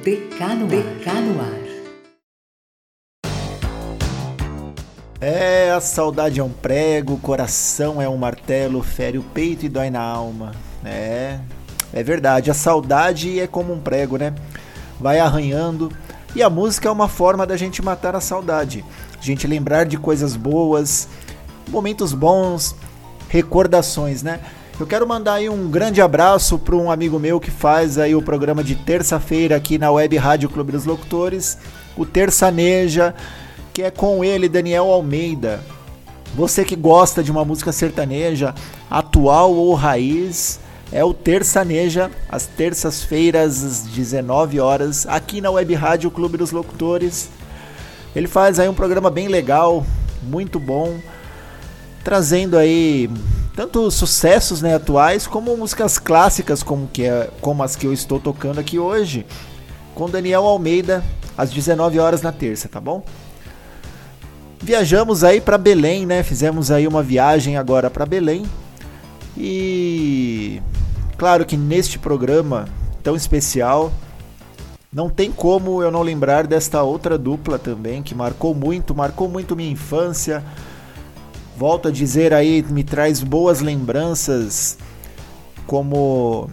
DK 0.03 0.55
no, 0.55 0.67
DK 0.67 1.13
no 1.21 1.41
ar. 1.43 1.61
É, 5.21 5.71
a 5.73 5.81
saudade 5.81 6.41
é 6.41 6.43
um 6.43 6.49
prego, 6.49 7.13
o 7.13 7.19
coração 7.19 8.01
é 8.01 8.09
um 8.09 8.17
martelo, 8.17 8.83
fere 8.83 9.19
o 9.19 9.23
peito 9.23 9.67
e 9.67 9.69
dói 9.69 9.91
na 9.91 10.01
alma. 10.01 10.53
É, 10.83 11.39
é 11.93 12.03
verdade, 12.03 12.51
a 12.51 12.55
saudade 12.55 13.39
é 13.39 13.47
como 13.47 13.75
um 13.75 13.79
prego, 13.79 14.17
né? 14.17 14.35
Vai 14.99 15.19
arranhando. 15.19 15.93
E 16.35 16.43
a 16.43 16.49
música 16.49 16.89
é 16.89 16.93
uma 16.93 17.09
forma 17.09 17.47
da 17.47 17.59
gente 17.59 17.83
matar 17.83 18.17
a 18.17 18.23
saudade. 18.23 18.83
A 19.21 19.23
gente 19.23 19.47
lembrar 19.47 19.85
de 19.85 19.99
coisas 19.99 20.35
boas, 20.35 21.09
momentos 21.69 22.15
bons, 22.15 22.75
recordações, 23.29 24.23
né? 24.23 24.41
Eu 24.81 24.87
quero 24.87 25.07
mandar 25.07 25.35
aí 25.35 25.47
um 25.47 25.71
grande 25.71 26.01
abraço 26.01 26.59
para 26.59 26.75
um 26.75 26.91
amigo 26.91 27.19
meu 27.19 27.39
que 27.39 27.51
faz 27.51 27.99
aí 27.99 28.15
o 28.15 28.23
programa 28.23 28.65
de 28.65 28.75
terça-feira 28.75 29.55
aqui 29.55 29.77
na 29.77 29.91
Web 29.91 30.17
Rádio 30.17 30.49
Clube 30.49 30.73
dos 30.73 30.87
Locutores, 30.87 31.59
o 31.99 32.07
Terçaneja 32.07 33.15
que 33.75 33.83
é 33.83 33.91
com 33.91 34.25
ele, 34.25 34.49
Daniel 34.49 34.91
Almeida. 34.91 35.61
Você 36.35 36.65
que 36.65 36.75
gosta 36.75 37.23
de 37.23 37.31
uma 37.31 37.45
música 37.45 37.73
sertaneja, 37.73 38.55
atual 38.91 39.53
ou 39.53 39.75
raiz, 39.75 40.59
é 40.91 41.05
o 41.05 41.13
Terçaneja, 41.13 42.11
às 42.27 42.47
terças-feiras, 42.47 43.63
às 43.63 43.83
19 43.83 44.61
horas, 44.61 45.07
aqui 45.07 45.43
na 45.43 45.51
Web 45.51 45.75
Rádio 45.75 46.11
Clube 46.11 46.39
dos 46.39 46.53
Locutores. 46.53 47.29
Ele 48.17 48.27
faz 48.27 48.59
aí 48.59 48.67
um 48.67 48.75
programa 48.75 49.11
bem 49.11 49.29
legal, 49.29 49.85
muito 50.23 50.59
bom, 50.59 50.99
trazendo 52.03 52.57
aí 52.57 53.11
tanto 53.55 53.91
sucessos 53.91 54.63
né, 54.63 54.75
atuais 54.75 55.27
como 55.27 55.57
músicas 55.57 55.99
clássicas 55.99 56.63
como, 56.63 56.89
que 56.89 57.05
é, 57.05 57.29
como 57.41 57.63
as 57.63 57.77
que 57.77 57.87
eu 57.87 57.93
estou 57.93 58.19
tocando 58.19 58.59
aqui 58.59 58.79
hoje, 58.79 59.27
com 59.95 60.09
Daniel 60.09 60.47
Almeida, 60.47 61.05
às 61.37 61.51
19 61.51 61.99
horas 61.99 62.23
na 62.23 62.33
terça, 62.33 62.69
tá 62.69 62.81
bom? 62.81 63.03
Viajamos 64.63 65.25
aí 65.25 65.41
para 65.41 65.57
Belém, 65.57 66.05
né? 66.05 66.23
Fizemos 66.23 66.71
aí 66.71 66.87
uma 66.87 67.03
viagem 67.03 67.57
agora 67.57 67.89
para 67.89 68.05
Belém. 68.05 68.45
E 69.37 70.61
claro 71.17 71.47
que 71.47 71.57
neste 71.57 71.99
programa 71.99 72.69
tão 73.03 73.17
especial 73.17 73.91
não 74.93 75.09
tem 75.09 75.33
como 75.33 75.83
eu 75.83 75.91
não 75.91 76.03
lembrar 76.03 76.47
desta 76.47 76.83
outra 76.83 77.17
dupla 77.17 77.59
também 77.59 78.03
que 78.03 78.15
marcou 78.15 78.55
muito, 78.55 78.95
marcou 78.95 79.29
muito 79.29 79.57
minha 79.57 79.71
infância. 79.71 80.45
Volto 81.61 81.89
a 81.89 81.91
dizer 81.91 82.33
aí, 82.33 82.65
me 82.71 82.83
traz 82.83 83.23
boas 83.23 83.61
lembranças 83.61 84.79
como 85.67 86.49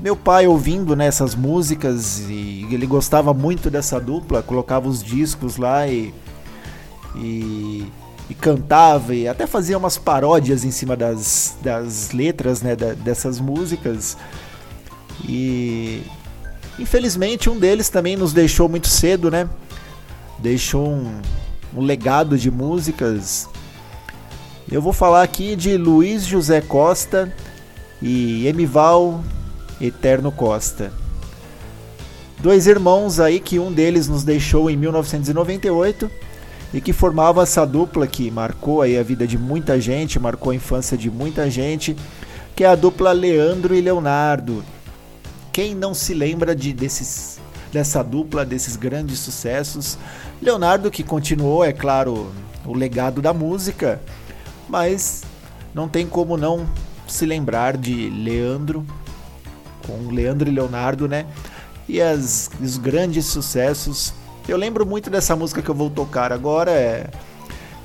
meu 0.00 0.14
pai 0.14 0.46
ouvindo 0.46 0.94
nessas 0.94 1.34
né, 1.34 1.42
músicas 1.42 2.20
e 2.30 2.68
ele 2.70 2.86
gostava 2.86 3.34
muito 3.34 3.68
dessa 3.68 3.98
dupla, 3.98 4.40
colocava 4.40 4.88
os 4.88 5.02
discos 5.02 5.56
lá 5.56 5.88
e 5.88 6.14
e, 7.16 7.88
e 8.30 8.34
cantava 8.34 9.12
e 9.12 9.26
até 9.26 9.48
fazia 9.48 9.76
umas 9.76 9.98
paródias 9.98 10.64
em 10.64 10.70
cima 10.70 10.94
das, 10.96 11.56
das 11.60 12.12
letras 12.12 12.62
né, 12.62 12.76
da, 12.76 12.92
dessas 12.92 13.40
músicas. 13.40 14.16
E 15.28 16.04
infelizmente 16.78 17.50
um 17.50 17.58
deles 17.58 17.88
também 17.88 18.14
nos 18.14 18.32
deixou 18.32 18.68
muito 18.68 18.86
cedo, 18.86 19.28
né? 19.28 19.50
Deixou 20.38 20.86
um, 20.86 21.20
um 21.74 21.80
legado 21.80 22.38
de 22.38 22.48
músicas. 22.48 23.48
Eu 24.72 24.80
vou 24.80 24.94
falar 24.94 25.22
aqui 25.22 25.54
de 25.54 25.76
Luiz 25.76 26.24
José 26.24 26.62
Costa 26.62 27.30
e 28.00 28.46
Emival 28.46 29.22
Eterno 29.78 30.32
Costa. 30.32 30.90
Dois 32.38 32.66
irmãos 32.66 33.20
aí 33.20 33.38
que 33.38 33.58
um 33.58 33.70
deles 33.70 34.08
nos 34.08 34.24
deixou 34.24 34.70
em 34.70 34.76
1998 34.78 36.10
e 36.72 36.80
que 36.80 36.90
formava 36.90 37.42
essa 37.42 37.66
dupla 37.66 38.06
que 38.06 38.30
marcou 38.30 38.80
aí 38.80 38.96
a 38.96 39.02
vida 39.02 39.26
de 39.26 39.36
muita 39.36 39.78
gente, 39.78 40.18
marcou 40.18 40.52
a 40.52 40.54
infância 40.54 40.96
de 40.96 41.10
muita 41.10 41.50
gente, 41.50 41.94
que 42.56 42.64
é 42.64 42.66
a 42.66 42.74
dupla 42.74 43.12
Leandro 43.12 43.74
e 43.74 43.80
Leonardo. 43.82 44.64
Quem 45.52 45.74
não 45.74 45.92
se 45.92 46.14
lembra 46.14 46.56
de 46.56 46.72
desses 46.72 47.38
dessa 47.70 48.02
dupla, 48.02 48.42
desses 48.42 48.76
grandes 48.76 49.18
sucessos? 49.18 49.98
Leonardo 50.40 50.90
que 50.90 51.02
continuou, 51.02 51.62
é 51.62 51.74
claro, 51.74 52.32
o 52.64 52.74
legado 52.74 53.20
da 53.20 53.34
música, 53.34 54.00
mas 54.72 55.22
não 55.74 55.86
tem 55.86 56.06
como 56.06 56.36
não 56.36 56.66
se 57.06 57.26
lembrar 57.26 57.76
de 57.76 58.08
Leandro 58.08 58.84
com 59.86 60.10
Leandro 60.10 60.48
e 60.48 60.52
Leonardo, 60.52 61.06
né? 61.06 61.26
E 61.86 62.00
as, 62.00 62.50
os 62.60 62.78
grandes 62.78 63.26
sucessos 63.26 64.14
eu 64.48 64.56
lembro 64.56 64.84
muito 64.84 65.08
dessa 65.08 65.36
música 65.36 65.62
que 65.62 65.68
eu 65.68 65.74
vou 65.74 65.88
tocar 65.88 66.32
agora, 66.32 66.70
é 66.70 67.08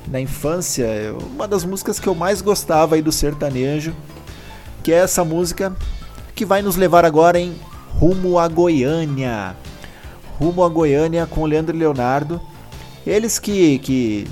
na 0.07 0.19
infância, 0.19 0.87
uma 1.33 1.47
das 1.47 1.63
músicas 1.63 1.99
que 1.99 2.07
eu 2.07 2.15
mais 2.15 2.41
gostava 2.41 2.95
aí 2.95 3.01
do 3.01 3.11
sertanejo, 3.11 3.93
que 4.81 4.91
é 4.91 4.95
essa 4.95 5.23
música 5.23 5.75
que 6.33 6.45
vai 6.45 6.61
nos 6.61 6.75
levar 6.75 7.03
agora 7.05 7.39
em 7.39 7.55
Rumo 7.99 8.39
a 8.39 8.47
Goiânia. 8.47 9.55
Rumo 10.39 10.63
a 10.63 10.69
Goiânia 10.69 11.27
com 11.27 11.45
Leandro 11.45 11.75
e 11.75 11.79
Leonardo. 11.79 12.41
Eles 13.05 13.37
que, 13.37 13.79
que 13.79 14.27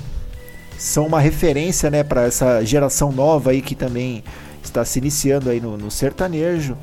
são 0.78 1.06
uma 1.06 1.20
referência 1.20 1.90
né, 1.90 2.02
para 2.02 2.24
essa 2.24 2.64
geração 2.64 3.12
nova 3.12 3.50
aí 3.50 3.62
que 3.62 3.74
também 3.74 4.22
está 4.62 4.84
se 4.84 4.98
iniciando 4.98 5.50
aí 5.50 5.60
no, 5.60 5.76
no 5.76 5.90
sertanejo. 5.90 6.76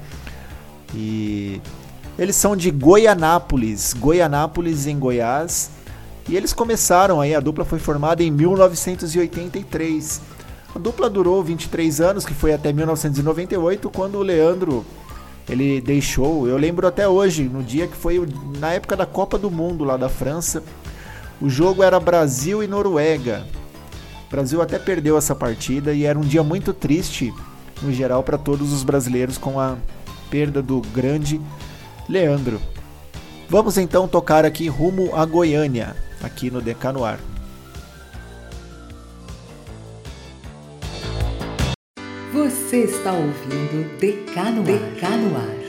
E 0.93 1.61
eles 2.17 2.35
são 2.35 2.55
de 2.55 2.69
Goianápolis, 2.71 3.93
Goianápolis 3.93 4.87
em 4.87 4.97
Goiás. 4.97 5.71
E 6.27 6.37
eles 6.37 6.53
começaram 6.53 7.19
aí, 7.19 7.35
a 7.35 7.39
dupla 7.39 7.65
foi 7.65 7.79
formada 7.79 8.23
em 8.23 8.31
1983. 8.31 10.21
A 10.75 10.79
dupla 10.79 11.09
durou 11.09 11.43
23 11.43 12.01
anos, 12.01 12.25
que 12.25 12.33
foi 12.33 12.53
até 12.53 12.71
1998, 12.71 13.89
quando 13.89 14.15
o 14.15 14.23
Leandro 14.23 14.85
ele 15.49 15.81
deixou. 15.81 16.47
Eu 16.47 16.57
lembro 16.57 16.87
até 16.87 17.07
hoje, 17.07 17.43
no 17.43 17.61
dia 17.61 17.87
que 17.87 17.95
foi 17.95 18.25
na 18.59 18.71
época 18.71 18.95
da 18.95 19.05
Copa 19.05 19.37
do 19.37 19.51
Mundo 19.51 19.83
lá 19.83 19.97
da 19.97 20.07
França. 20.07 20.63
O 21.41 21.49
jogo 21.49 21.83
era 21.83 21.99
Brasil 21.99 22.63
e 22.63 22.67
Noruega. 22.67 23.45
O 24.33 24.35
Brasil 24.35 24.63
até 24.63 24.79
perdeu 24.79 25.15
essa 25.15 25.35
partida 25.35 25.93
e 25.93 26.05
era 26.05 26.17
um 26.17 26.23
dia 26.23 26.41
muito 26.41 26.73
triste 26.73 27.31
no 27.83 27.93
geral 27.93 28.23
para 28.23 28.35
todos 28.35 28.73
os 28.73 28.81
brasileiros 28.81 29.37
com 29.37 29.59
a 29.59 29.77
perda 30.31 30.59
do 30.59 30.81
grande 30.91 31.39
Leandro. 32.09 32.59
Vamos 33.47 33.77
então 33.77 34.07
tocar 34.07 34.43
aqui 34.43 34.67
rumo 34.67 35.15
a 35.15 35.23
Goiânia, 35.23 35.95
aqui 36.23 36.49
no 36.49 36.63
Decanoar. 36.63 37.19
Você 42.33 42.77
está 42.85 43.13
ouvindo 43.13 43.99
Decanoar. 43.99 44.65
Decanoar. 44.65 45.62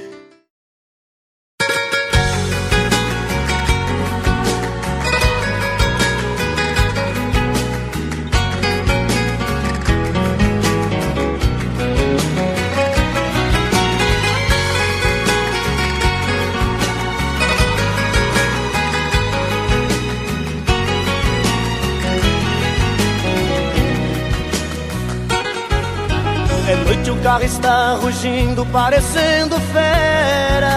Está 27.65 27.95
rugindo, 27.95 28.67
parecendo 28.67 29.59
fera. 29.73 30.77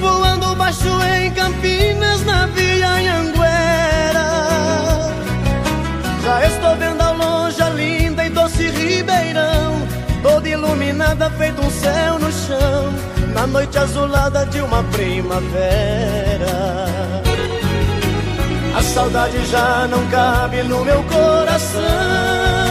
Voando 0.00 0.54
baixo 0.54 0.88
em 1.18 1.28
Campinas, 1.32 2.24
na 2.24 2.46
Via 2.46 2.90
Anhanguera. 2.90 4.28
Já 6.22 6.46
estou 6.46 6.76
vendo 6.76 7.00
ao 7.00 7.16
longe 7.16 7.60
a 7.60 7.68
linda 7.70 8.24
e 8.24 8.30
doce 8.30 8.68
Ribeirão, 8.68 9.74
toda 10.22 10.48
iluminada, 10.48 11.30
feito 11.30 11.60
um 11.60 11.70
céu 11.70 12.20
no 12.20 12.30
chão, 12.30 12.94
na 13.34 13.44
noite 13.44 13.76
azulada 13.76 14.46
de 14.46 14.60
uma 14.60 14.84
primavera. 14.84 15.66
A 18.72 18.82
saudade 18.82 19.44
já 19.46 19.88
não 19.88 20.06
cabe 20.06 20.62
no 20.62 20.84
meu 20.84 21.02
coração 21.04 22.65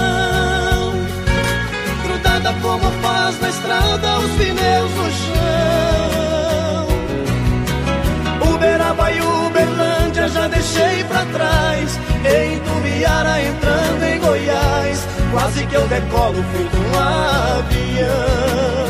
na 3.45 3.49
estrada 3.49 4.19
os 4.19 4.31
pneus 4.31 4.91
no 4.95 5.11
chão. 5.21 6.87
Uberaba 8.53 9.11
e 9.11 9.21
Uberlândia 9.21 10.27
já 10.29 10.47
deixei 10.47 11.03
pra 11.03 11.23
trás. 11.25 11.99
Em 12.25 12.59
Tubiara 12.59 13.43
entrando 13.43 14.03
em 14.03 14.19
Goiás, 14.19 15.07
quase 15.31 15.67
que 15.67 15.75
eu 15.75 15.87
decolo 15.87 16.43
feito 16.53 16.77
um 16.77 16.97
avião. 16.99 18.84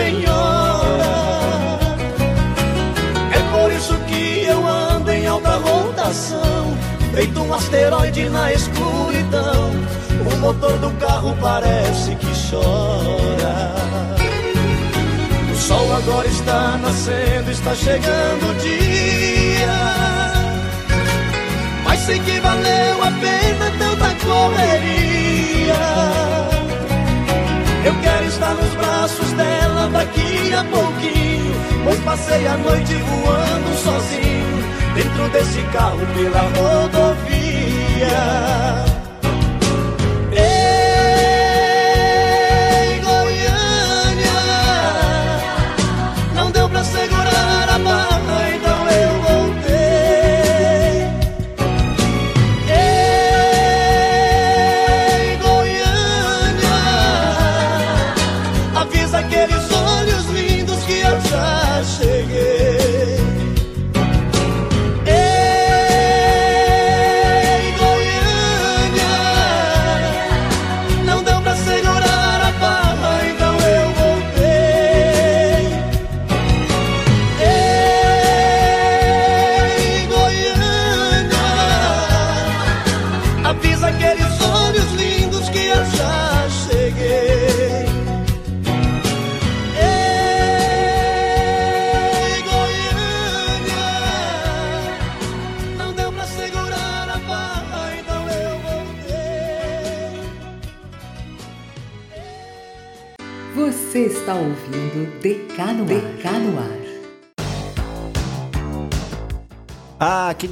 Mim 0.00 0.12
não 0.12 0.20
tem 0.20 0.28
hora. 0.28 1.78
É 3.32 3.40
por 3.52 3.72
isso 3.72 3.94
que 4.08 4.44
eu 4.46 4.66
ando 4.66 5.10
em 5.10 5.26
alta 5.26 5.56
rotação, 5.56 6.76
feito 7.14 7.40
um 7.40 7.52
asteroide 7.52 8.28
na 8.30 8.52
escuridão. 8.52 9.70
O 10.32 10.36
motor 10.38 10.78
do 10.78 10.90
carro 10.98 11.36
parece 11.40 12.14
que 12.16 12.32
chora. 12.50 13.74
O 15.52 15.56
sol 15.56 15.94
agora 15.96 16.26
está 16.26 16.78
nascendo, 16.78 17.50
está 17.50 17.74
chegando 17.74 18.50
o 18.50 18.54
dia. 18.54 19.80
Mas 21.84 22.00
sei 22.00 22.18
que 22.18 22.40
valeu 22.40 23.02
a 23.02 23.10
pena 23.12 23.72
tanta 23.78 24.14
correria. 24.24 25.40
Eu 27.84 27.94
quero 28.02 28.26
estar 28.26 28.54
nos 28.54 28.74
braços 28.74 29.32
dela 29.32 29.88
daqui 29.88 30.52
a 30.52 30.64
pouquinho. 30.64 31.54
Pois 31.84 31.98
passei 32.00 32.46
a 32.46 32.56
noite 32.58 32.94
voando 32.94 33.74
sozinho, 33.82 34.62
dentro 34.94 35.28
desse 35.30 35.62
carro 35.72 36.06
pela 36.14 36.40
rodovia. 36.40 37.70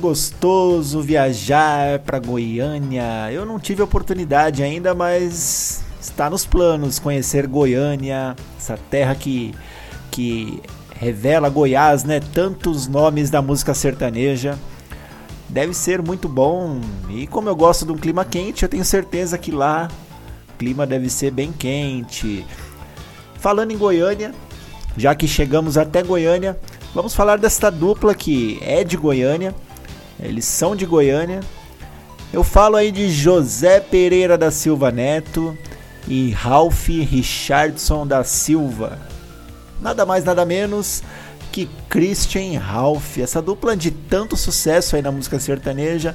Gostoso 0.09 1.02
viajar 1.02 1.98
para 1.98 2.18
Goiânia. 2.18 3.30
Eu 3.30 3.44
não 3.44 3.61
tive 3.61 3.82
oportunidade 3.82 4.62
ainda, 4.62 4.94
mas 4.94 5.84
está 6.00 6.30
nos 6.30 6.46
planos 6.46 6.98
conhecer 6.98 7.46
Goiânia, 7.46 8.34
essa 8.56 8.78
terra 8.90 9.14
que 9.14 9.54
que 10.11 10.62
revela 10.98 11.50
Goiás, 11.50 12.04
né? 12.04 12.20
Tantos 12.20 12.88
nomes 12.88 13.28
da 13.28 13.42
música 13.42 13.74
sertaneja. 13.74 14.59
Deve 15.46 15.74
ser 15.74 16.00
muito 16.00 16.26
bom. 16.26 16.80
E 17.11 17.26
como 17.26 17.50
eu 17.50 17.54
gosto 17.54 17.84
de 17.84 17.92
um 17.92 17.98
clima 17.98 18.24
quente, 18.24 18.62
eu 18.62 18.68
tenho 18.68 18.86
certeza 18.86 19.36
que 19.36 19.50
lá 19.50 19.90
o 20.48 20.56
clima 20.56 20.86
deve 20.86 21.11
ser 21.11 21.30
bem 21.30 21.52
quente. 21.52 22.46
Falando 23.34 23.72
em 23.72 23.76
Goiânia, 23.76 24.32
já 24.96 25.14
que 25.14 25.28
chegamos 25.28 25.76
até 25.76 26.02
Goiânia, 26.02 26.59
vamos 26.94 27.14
falar 27.14 27.36
desta 27.36 27.68
dupla 27.70 28.14
que 28.14 28.59
é 28.62 28.82
de 28.82 28.96
Goiânia. 28.96 29.54
Eles 30.20 30.44
são 30.44 30.74
de 30.74 30.84
Goiânia. 30.84 31.40
Eu 32.32 32.44
falo 32.44 32.76
aí 32.76 32.90
de 32.90 33.10
José 33.10 33.80
Pereira 33.80 34.36
da 34.36 34.50
Silva 34.50 34.90
Neto 34.90 35.56
e 36.06 36.30
Ralph 36.30 36.88
Richardson 36.88 38.06
da 38.06 38.24
Silva. 38.24 38.98
Nada 39.80 40.04
mais, 40.04 40.24
nada 40.24 40.44
menos 40.44 41.02
que 41.52 41.68
Christian 41.88 42.58
Ralph, 42.58 43.18
essa 43.18 43.40
dupla 43.40 43.76
de 43.76 43.90
tanto 43.90 44.36
sucesso 44.36 44.96
aí 44.96 45.02
na 45.02 45.10
música 45.10 45.38
sertaneja, 45.38 46.14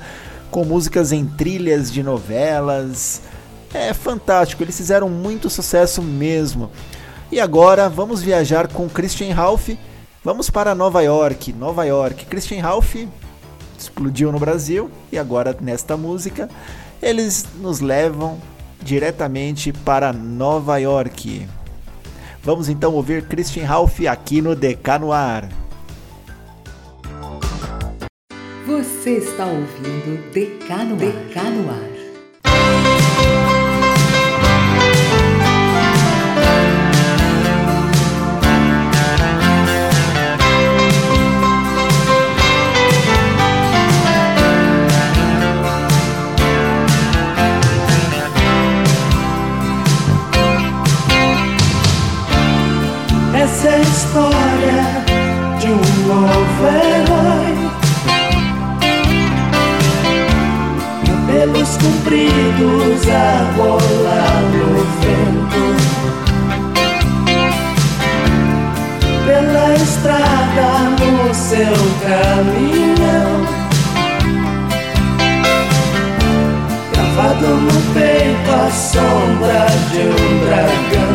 com 0.51 0.63
músicas 0.63 1.11
em 1.11 1.25
trilhas 1.25 1.91
de 1.91 2.03
novelas. 2.03 3.21
É 3.73 3.93
fantástico, 3.93 4.61
eles 4.61 4.77
fizeram 4.77 5.09
muito 5.09 5.49
sucesso 5.49 6.01
mesmo. 6.01 6.69
E 7.31 7.39
agora 7.39 7.89
vamos 7.89 8.21
viajar 8.21 8.67
com 8.67 8.87
Christian 8.87 9.33
Ralph. 9.33 9.69
Vamos 10.23 10.49
para 10.49 10.75
Nova 10.75 11.01
York. 11.01 11.51
Nova 11.53 11.83
York. 11.83 12.25
Christian 12.25 12.61
Ralph 12.61 12.95
explodiu 13.77 14.31
no 14.31 14.39
Brasil 14.39 14.89
e 15.11 15.17
agora 15.17 15.55
nesta 15.59 15.97
música 15.97 16.49
eles 17.01 17.45
nos 17.59 17.79
levam 17.79 18.39
diretamente 18.81 19.71
para 19.71 20.13
Nova 20.13 20.77
York. 20.77 21.47
Vamos 22.43 22.67
então 22.67 22.93
ouvir 22.93 23.25
Christian 23.27 23.65
Ralph 23.65 24.01
aqui 24.01 24.41
no 24.41 24.55
DK 24.55 24.99
no 24.99 25.11
ar. 25.13 25.47
Você 28.65 29.17
está 29.17 29.45
ouvindo 29.45 30.31
DK 30.31 30.85
no 30.85 30.95
DK 30.95 31.39
no 31.49 31.69
ar. 31.69 31.92
Compridos 62.13 63.09
a 63.09 63.51
rolar 63.57 64.41
no 64.53 64.67
vento. 65.01 65.63
Pela 69.25 69.73
estrada 69.75 70.69
no 70.99 71.33
seu 71.33 71.75
caminhão. 72.05 73.31
Gravado 76.91 77.47
no 77.47 77.77
peito 77.93 78.51
a 78.51 78.69
sombra 78.69 79.65
de 79.91 80.01
um 80.01 80.39
dragão. 80.45 81.12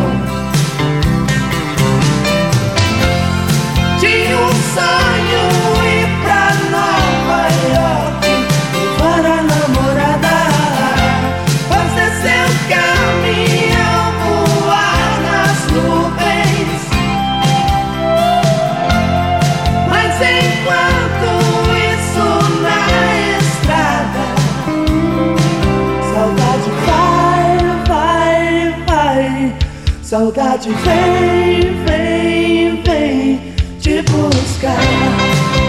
Saudade 30.09 30.71
vem, 30.71 31.83
vem, 31.85 32.81
vem 32.81 33.53
te 33.79 34.01
buscar. 34.11 35.68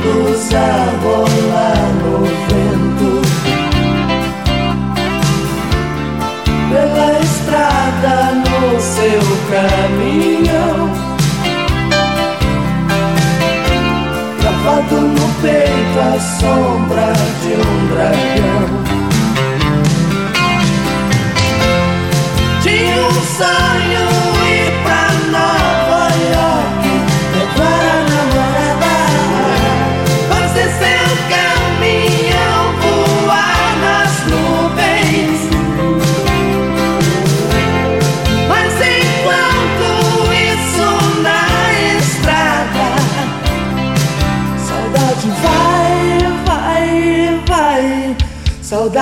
Compridos 0.00 0.54
a 0.54 0.84
rolar 1.02 1.88
no 2.02 2.24
vento, 2.48 3.10
pela 6.70 7.20
estrada 7.20 8.34
no 8.34 8.80
seu 8.80 9.22
caminhão. 9.50 10.90
Gravado 14.40 14.96
no 15.00 15.28
peito 15.42 15.98
a 15.98 16.18
sombra 16.18 17.12
de 17.42 17.52
um 17.54 17.88
dragão. 17.94 18.29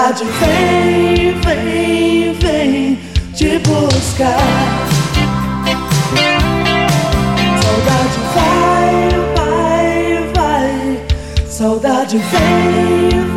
Saudade 0.09 0.25
vem, 0.41 1.39
vem, 1.43 2.33
vem 2.33 2.99
te 3.35 3.59
buscar. 3.59 4.39
Saudade 7.63 8.21
vai, 8.35 9.11
vai, 9.37 10.33
vai. 10.35 11.47
Saudade 11.47 12.17
vem, 12.17 13.28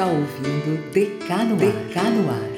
está 0.00 0.10
ouvindo 0.10 0.80
DK 0.92 1.44
no 1.44 1.56
DK 1.56 2.00
no 2.10 2.30
ar. 2.30 2.50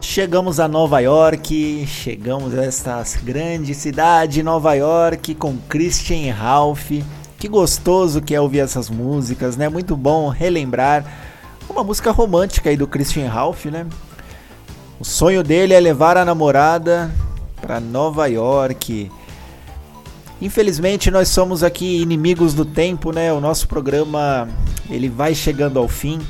Chegamos 0.00 0.58
a 0.58 0.66
Nova 0.66 0.98
York, 1.00 1.86
chegamos 1.86 2.54
a 2.54 2.64
esta 2.64 3.04
grande 3.22 3.74
cidade, 3.74 4.42
Nova 4.42 4.72
York, 4.72 5.34
com 5.34 5.58
Christian 5.68 6.32
Ralph. 6.32 6.92
Que 7.38 7.46
gostoso 7.46 8.22
que 8.22 8.34
é 8.34 8.40
ouvir 8.40 8.60
essas 8.60 8.88
músicas, 8.88 9.54
né? 9.54 9.68
Muito 9.68 9.94
bom 9.94 10.30
relembrar 10.30 11.04
uma 11.68 11.84
música 11.84 12.10
romântica 12.10 12.70
aí 12.70 12.76
do 12.78 12.86
Christian 12.86 13.28
Ralph, 13.28 13.66
né? 13.66 13.86
O 14.98 15.04
sonho 15.04 15.42
dele 15.42 15.74
é 15.74 15.80
levar 15.80 16.16
a 16.16 16.24
namorada 16.24 17.10
para 17.60 17.80
Nova 17.80 18.26
York. 18.28 19.10
Infelizmente 20.40 21.10
nós 21.10 21.28
somos 21.28 21.64
aqui 21.64 22.00
inimigos 22.00 22.54
do 22.54 22.64
tempo, 22.64 23.10
né? 23.12 23.32
O 23.32 23.40
nosso 23.40 23.66
programa 23.66 24.48
ele 24.88 25.08
vai 25.08 25.34
chegando 25.34 25.78
ao 25.78 25.88
fim. 25.88 26.20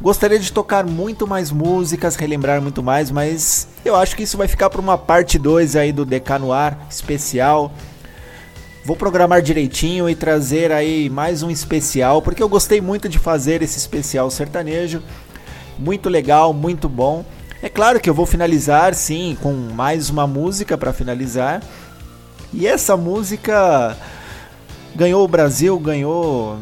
Gostaria 0.00 0.38
de 0.38 0.50
tocar 0.50 0.84
muito 0.84 1.26
mais 1.26 1.52
músicas, 1.52 2.16
relembrar 2.16 2.60
muito 2.60 2.82
mais, 2.82 3.10
mas 3.10 3.68
eu 3.84 3.94
acho 3.94 4.16
que 4.16 4.24
isso 4.24 4.36
vai 4.36 4.48
ficar 4.48 4.68
para 4.68 4.80
uma 4.80 4.98
parte 4.98 5.38
2 5.38 5.76
aí 5.76 5.92
do 5.92 6.04
DK 6.04 6.38
no 6.40 6.52
ar 6.52 6.86
especial. 6.90 7.72
Vou 8.84 8.96
programar 8.96 9.40
direitinho 9.42 10.10
e 10.10 10.14
trazer 10.16 10.72
aí 10.72 11.08
mais 11.08 11.44
um 11.44 11.50
especial, 11.50 12.20
porque 12.20 12.42
eu 12.42 12.48
gostei 12.48 12.80
muito 12.80 13.08
de 13.08 13.16
fazer 13.16 13.62
esse 13.62 13.78
especial 13.78 14.28
sertanejo. 14.28 15.00
Muito 15.78 16.08
legal, 16.08 16.52
muito 16.52 16.88
bom. 16.88 17.24
É 17.62 17.68
claro 17.68 18.00
que 18.00 18.10
eu 18.10 18.14
vou 18.14 18.26
finalizar 18.26 18.92
sim 18.94 19.38
com 19.40 19.52
mais 19.52 20.10
uma 20.10 20.26
música 20.26 20.76
para 20.76 20.92
finalizar. 20.92 21.62
E 22.52 22.66
essa 22.66 22.96
música 22.96 23.96
ganhou 24.94 25.24
o 25.24 25.28
Brasil, 25.28 25.78
ganhou 25.78 26.58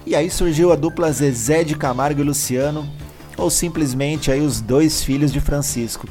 E 0.07 0.15
aí 0.15 0.27
surgiu 0.27 0.71
a 0.71 0.75
dupla 0.75 1.11
Zezé 1.11 1.63
de 1.63 1.75
Camargo 1.75 2.19
e 2.19 2.23
Luciano, 2.23 2.91
ou 3.37 3.51
simplesmente 3.51 4.31
aí 4.31 4.41
os 4.41 4.59
dois 4.59 5.03
filhos 5.03 5.31
de 5.31 5.39
Francisco. 5.39 6.07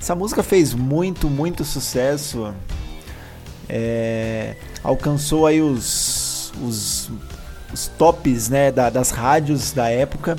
Essa 0.00 0.14
música 0.14 0.44
fez 0.44 0.74
muito, 0.74 1.28
muito 1.28 1.64
sucesso. 1.64 2.54
É, 3.68 4.54
alcançou 4.84 5.44
aí 5.44 5.60
os, 5.60 6.52
os, 6.62 7.10
os 7.74 7.88
tops 7.98 8.48
né, 8.48 8.70
da, 8.70 8.90
das 8.90 9.10
rádios 9.10 9.72
da 9.72 9.88
época 9.88 10.36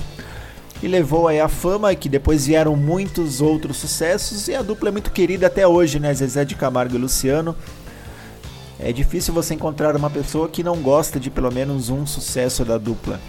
e 0.82 0.88
levou 0.88 1.28
aí 1.28 1.40
a 1.40 1.48
fama 1.48 1.94
que 1.96 2.08
depois 2.08 2.46
vieram 2.46 2.76
muitos 2.76 3.42
outros 3.42 3.78
sucessos 3.78 4.48
e 4.48 4.56
a 4.56 4.62
dupla 4.62 4.90
é 4.90 4.92
muito 4.92 5.12
querida 5.12 5.48
até 5.48 5.68
hoje, 5.68 6.00
né? 6.00 6.14
Zezé 6.14 6.46
de 6.46 6.56
Camargo 6.56 6.96
e 6.96 7.00
Luciano. 7.00 7.56
É 8.80 8.92
difícil 8.92 9.34
você 9.34 9.56
encontrar 9.56 9.96
uma 9.96 10.10
pessoa 10.10 10.48
que 10.48 10.64
não 10.64 10.78
gosta 10.78 11.20
de 11.20 11.32
pelo 11.32 11.52
menos 11.52 11.90
um 11.90 12.06
sucesso 12.06 12.64
da 12.64 12.78
dupla. 12.78 13.20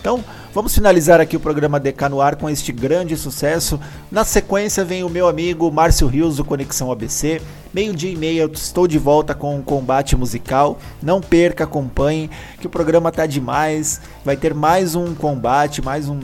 Então, 0.00 0.22
vamos 0.52 0.74
finalizar 0.74 1.20
aqui 1.20 1.36
o 1.36 1.40
programa 1.40 1.80
DK 1.80 2.10
no 2.10 2.20
ar 2.20 2.36
com 2.36 2.50
este 2.50 2.72
grande 2.72 3.16
sucesso. 3.16 3.80
Na 4.10 4.22
sequência 4.22 4.84
vem 4.84 5.02
o 5.02 5.08
meu 5.08 5.28
amigo 5.28 5.70
Márcio 5.70 6.08
Rios 6.08 6.36
do 6.36 6.44
Conexão 6.44 6.92
ABC. 6.92 7.40
Meio-dia 7.72 8.10
e 8.10 8.16
meia 8.16 8.42
eu 8.42 8.52
estou 8.52 8.86
de 8.86 8.98
volta 8.98 9.34
com 9.34 9.58
o 9.58 9.62
combate 9.62 10.14
musical. 10.14 10.78
Não 11.02 11.20
perca, 11.20 11.64
acompanhe, 11.64 12.28
que 12.60 12.66
o 12.66 12.70
programa 12.70 13.10
tá 13.10 13.24
demais. 13.24 14.00
Vai 14.24 14.36
ter 14.36 14.52
mais 14.52 14.94
um 14.94 15.14
combate, 15.14 15.80
mais 15.80 16.06
um, 16.06 16.20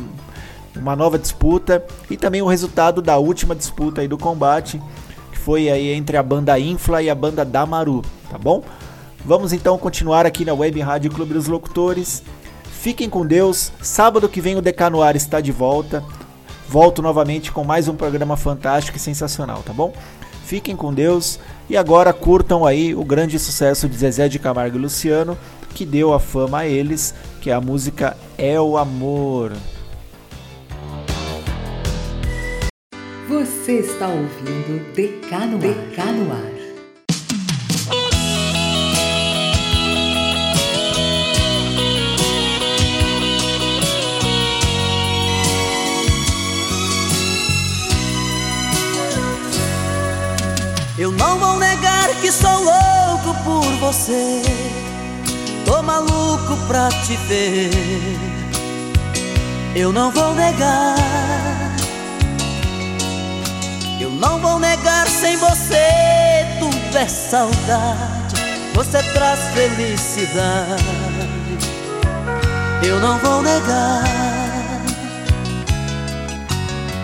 uma 0.76 0.94
nova 0.94 1.18
disputa 1.18 1.84
e 2.10 2.16
também 2.16 2.42
o 2.42 2.46
resultado 2.46 3.02
da 3.02 3.16
última 3.18 3.54
disputa 3.54 4.00
aí 4.00 4.08
do 4.08 4.18
combate, 4.18 4.80
que 5.32 5.38
foi 5.38 5.68
aí 5.68 5.90
entre 5.92 6.16
a 6.16 6.22
banda 6.22 6.58
Infla 6.58 7.02
e 7.02 7.10
a 7.10 7.14
banda 7.14 7.44
Damaru, 7.44 8.02
tá 8.30 8.38
bom? 8.38 8.62
Vamos 9.24 9.52
então 9.52 9.76
continuar 9.76 10.24
aqui 10.24 10.44
na 10.44 10.54
Web 10.54 10.80
Rádio 10.80 11.10
Clube 11.10 11.34
dos 11.34 11.46
Locutores. 11.46 12.22
Fiquem 12.80 13.10
com 13.10 13.26
Deus. 13.26 13.70
Sábado 13.82 14.28
que 14.28 14.40
vem 14.40 14.56
o 14.56 14.62
DK 14.62 14.90
no 14.90 15.02
ar 15.02 15.14
está 15.14 15.40
de 15.40 15.52
volta. 15.52 16.02
Volto 16.66 17.02
novamente 17.02 17.52
com 17.52 17.62
mais 17.62 17.88
um 17.88 17.94
programa 17.94 18.36
fantástico 18.36 18.96
e 18.96 19.00
sensacional, 19.00 19.62
tá 19.62 19.72
bom? 19.72 19.92
Fiquem 20.46 20.74
com 20.74 20.94
Deus 20.94 21.38
e 21.68 21.76
agora 21.76 22.12
curtam 22.12 22.64
aí 22.64 22.94
o 22.94 23.04
grande 23.04 23.38
sucesso 23.38 23.88
de 23.88 23.96
Zezé 23.96 24.28
de 24.28 24.38
Camargo 24.38 24.78
e 24.78 24.80
Luciano, 24.80 25.36
que 25.74 25.84
deu 25.84 26.14
a 26.14 26.18
fama 26.18 26.60
a 26.60 26.66
eles, 26.66 27.14
que 27.40 27.50
é 27.50 27.52
a 27.52 27.60
música 27.60 28.16
É 28.38 28.60
o 28.60 28.78
Amor. 28.78 29.52
Você 33.30 33.74
está 33.74 34.08
ouvindo 34.08 34.92
DK 34.92 35.46
no 35.46 35.58
DK 35.58 36.02
no 36.02 36.32
ar. 36.32 36.50
Eu 50.98 51.12
não 51.12 51.38
vou 51.38 51.56
negar 51.60 52.08
que 52.20 52.32
sou 52.32 52.50
louco 52.50 53.44
por 53.44 53.64
você. 53.76 54.42
Tô 55.64 55.80
maluco 55.82 56.56
pra 56.66 56.88
te 56.88 57.14
ver. 57.28 57.70
Eu 59.76 59.92
não 59.92 60.10
vou 60.10 60.34
negar 60.34 61.49
Eu 64.00 64.08
não 64.08 64.38
vou 64.40 64.58
negar 64.58 65.06
sem 65.06 65.36
você, 65.36 66.46
tudo 66.58 66.96
é 66.96 67.06
saudade. 67.06 68.34
Você 68.72 69.02
traz 69.12 69.38
felicidade. 69.52 70.82
Eu 72.82 72.98
não 72.98 73.18
vou 73.18 73.42
negar. 73.42 74.04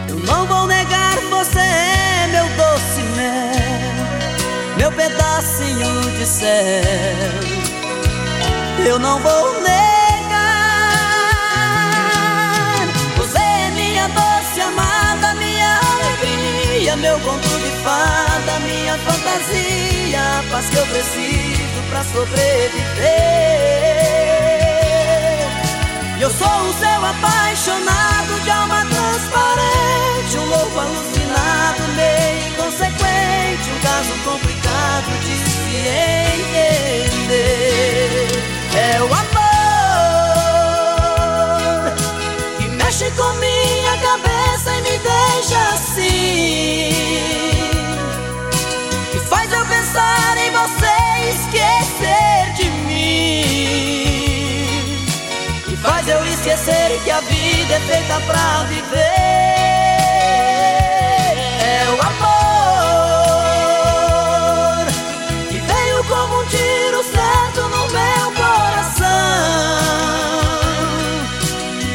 Eu 0.09 0.17
não 0.21 0.47
vou 0.47 0.67
negar, 0.67 1.19
você 1.29 1.59
é 1.59 2.29
meu 2.33 2.49
doce 2.57 3.03
mel, 3.15 4.07
meu 4.79 4.93
pedacinho 4.93 6.01
de 6.19 6.25
céu. 6.25 6.47
Eu 8.87 8.99
não 8.99 9.19
vou 9.21 9.61
negar. 9.61 9.96
Meu 17.01 17.19
conto 17.21 17.49
de 17.49 17.71
fada, 17.83 18.59
minha 18.61 18.97
fantasia, 18.99 20.21
a 20.39 20.43
paz 20.51 20.69
que 20.71 20.77
eu 20.77 20.87
preciso 20.87 21.83
pra 21.91 22.03
sobreviver. 22.05 22.87
Eu 26.21 26.31
sou 26.31 26.49
o 26.49 26.73
seu 26.79 27.05
apaixonado 27.05 28.41
de 28.43 28.51
alma 28.51 28.87
transparente, 28.87 30.39
um 30.39 30.47
louco 30.47 30.79
alucinado, 30.81 31.83
meio 31.95 32.49
inconsequente, 32.49 33.71
um 33.71 33.81
caso 33.81 34.13
complicado 34.25 35.11
de 35.21 35.37
se 35.37 35.77
entender. 37.27 37.47
É 38.75 39.01
o 39.03 39.05
amor 39.07 39.27
que 42.59 42.69
mexe 42.69 43.11
com 43.11 43.33
minha 43.35 43.99
cabeça 43.99 44.36
e 45.37 45.41
deixa 45.41 45.59
assim, 45.75 46.89
que 49.13 49.19
faz 49.29 49.53
eu 49.53 49.67
pensar 49.67 50.39
em 50.39 50.51
você 50.51 50.87
e 51.21 51.29
esquecer 51.31 52.53
de 52.57 52.71
mim. 52.87 54.25
Que 55.65 55.77
faz 55.77 56.09
eu 56.09 56.25
esquecer 56.27 56.99
que 57.05 57.11
a 57.11 57.21
vida 57.21 57.75
é 57.75 57.81
feita 57.81 58.19
pra 58.21 58.65
viver. 58.65 58.97
É 61.61 61.87
o 61.91 62.01
amor 62.07 62.47
que 65.51 65.59
veio 65.59 66.05
como 66.05 66.41
um 66.41 66.47
tiro 66.47 67.05
certo 67.05 67.61
no 67.69 67.89
meu 67.91 68.33
coração, 68.33 69.07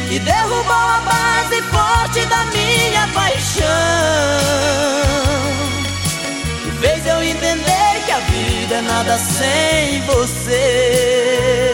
que 0.08 0.18
derrubou 0.20 0.72
a 0.72 1.00
base 1.04 1.60
forte 1.62 2.24
da 2.26 2.44
minha 2.46 2.61
nada 8.82 9.18
sem 9.18 10.00
você. 10.02 11.72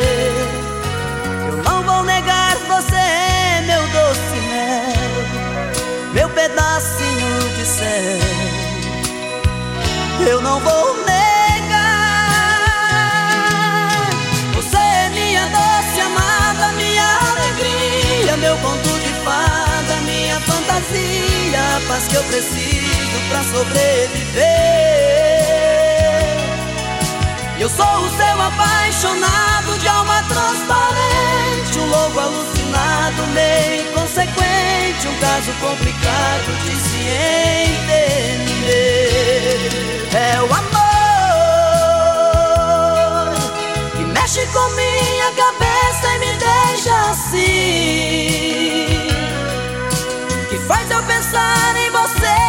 Eu 1.46 1.56
não 1.62 1.82
vou 1.82 2.02
negar, 2.04 2.56
você 2.68 2.96
é 2.96 3.62
meu 3.66 3.82
doce 3.88 4.36
mel, 4.50 5.24
meu 6.12 6.28
pedacinho 6.30 7.48
de 7.56 7.64
céu. 7.66 8.18
Eu 10.28 10.40
não 10.42 10.61
vou 10.61 10.96
negar, 11.04 11.78
você 14.54 14.76
é 14.76 15.11
minha 15.11 15.46
doce 15.46 16.00
amada, 16.00 16.72
minha 16.72 17.18
alegria, 17.30 18.36
meu 18.36 18.56
conto 18.59 18.88
de 19.00 19.12
fada, 19.24 20.00
minha 20.04 20.38
fantasia, 20.40 21.76
a 21.76 21.80
paz 21.88 22.09
que 22.09 22.16
eu 22.16 22.24
preciso 22.24 23.18
pra 23.30 23.42
sobreviver. 23.44 25.38
Eu 27.61 27.68
sou 27.68 27.84
o 27.84 28.09
seu 28.11 28.40
apaixonado 28.40 29.76
de 29.80 29.88
alma 29.88 30.22
transparente, 30.28 31.76
um 31.80 31.86
louco 31.90 32.20
alucinado, 32.20 33.26
meio 33.34 33.82
inconsequente, 33.90 35.09
um 35.09 35.18
caso 35.18 35.52
complicado 35.54 36.52
de 36.62 36.76
se 36.76 36.98
entender. 37.88 38.78
É 40.14 40.40
o 40.40 40.44
amor 40.44 40.68
que 43.96 44.04
mexe 44.04 44.46
com 44.46 44.68
minha 44.76 45.32
cabeça 45.32 46.14
e 46.14 46.18
me 46.20 46.32
deixa 46.36 47.11
assim, 47.11 47.38
que 50.48 50.59
faz 50.68 50.88
eu 50.92 51.02
pensar 51.02 51.76
em 51.76 51.90
você 51.90 52.47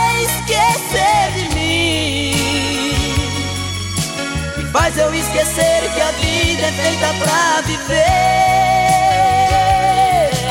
faz 4.72 4.97
eu 4.97 5.13
esquecer 5.13 5.91
que 5.93 6.01
a 6.01 6.11
vida 6.11 6.67
é 6.67 6.72
feita 6.72 7.13
pra 7.20 7.61
viver. 7.61 7.95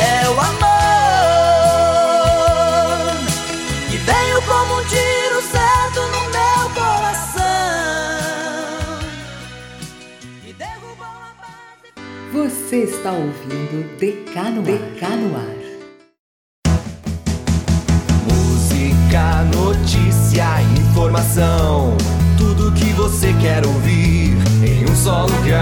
É 0.01 0.29
o 0.29 0.41
amor 0.41 0.59
que 3.91 3.97
veio 3.97 4.43
como 4.43 4.81
um 4.81 4.85
tiro 4.85 5.43
certo 5.51 6.01
no 6.01 6.21
meu 6.31 6.71
coração. 6.75 7.41
Que 10.45 10.53
derrubou 10.53 11.07
a 11.07 11.33
base. 11.41 11.93
Você 12.33 12.77
está 12.85 13.13
ouvindo 13.13 13.85
DK 13.99 14.35
no 14.51 14.61
Ar. 14.61 14.65
DK 14.65 15.03
no 15.17 15.37
Ar. 15.37 15.59
Música, 18.27 19.45
notícia, 19.55 20.47
informação. 20.81 21.98
Você 23.19 23.33
quer 23.41 23.67
ouvir 23.67 24.39
em 24.63 24.89
um 24.89 24.95
só 24.95 25.27
lugar. 25.27 25.57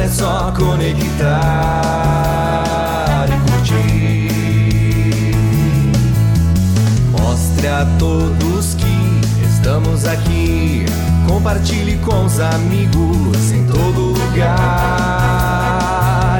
É 0.00 0.08
só 0.08 0.50
conectar 0.50 1.28
e 3.28 3.32
curtir. 3.48 4.28
Mostre 7.12 7.68
a 7.68 7.86
todos 7.96 8.74
que 8.74 9.20
estamos 9.46 10.04
aqui. 10.04 10.84
Compartilhe 11.28 11.96
com 11.98 12.24
os 12.24 12.40
amigos 12.40 13.52
em 13.52 13.64
todo 13.64 14.18
lugar. 14.18 14.50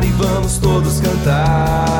E 0.02 0.10
vamos 0.20 0.58
todos 0.58 0.98
cantar. 0.98 1.91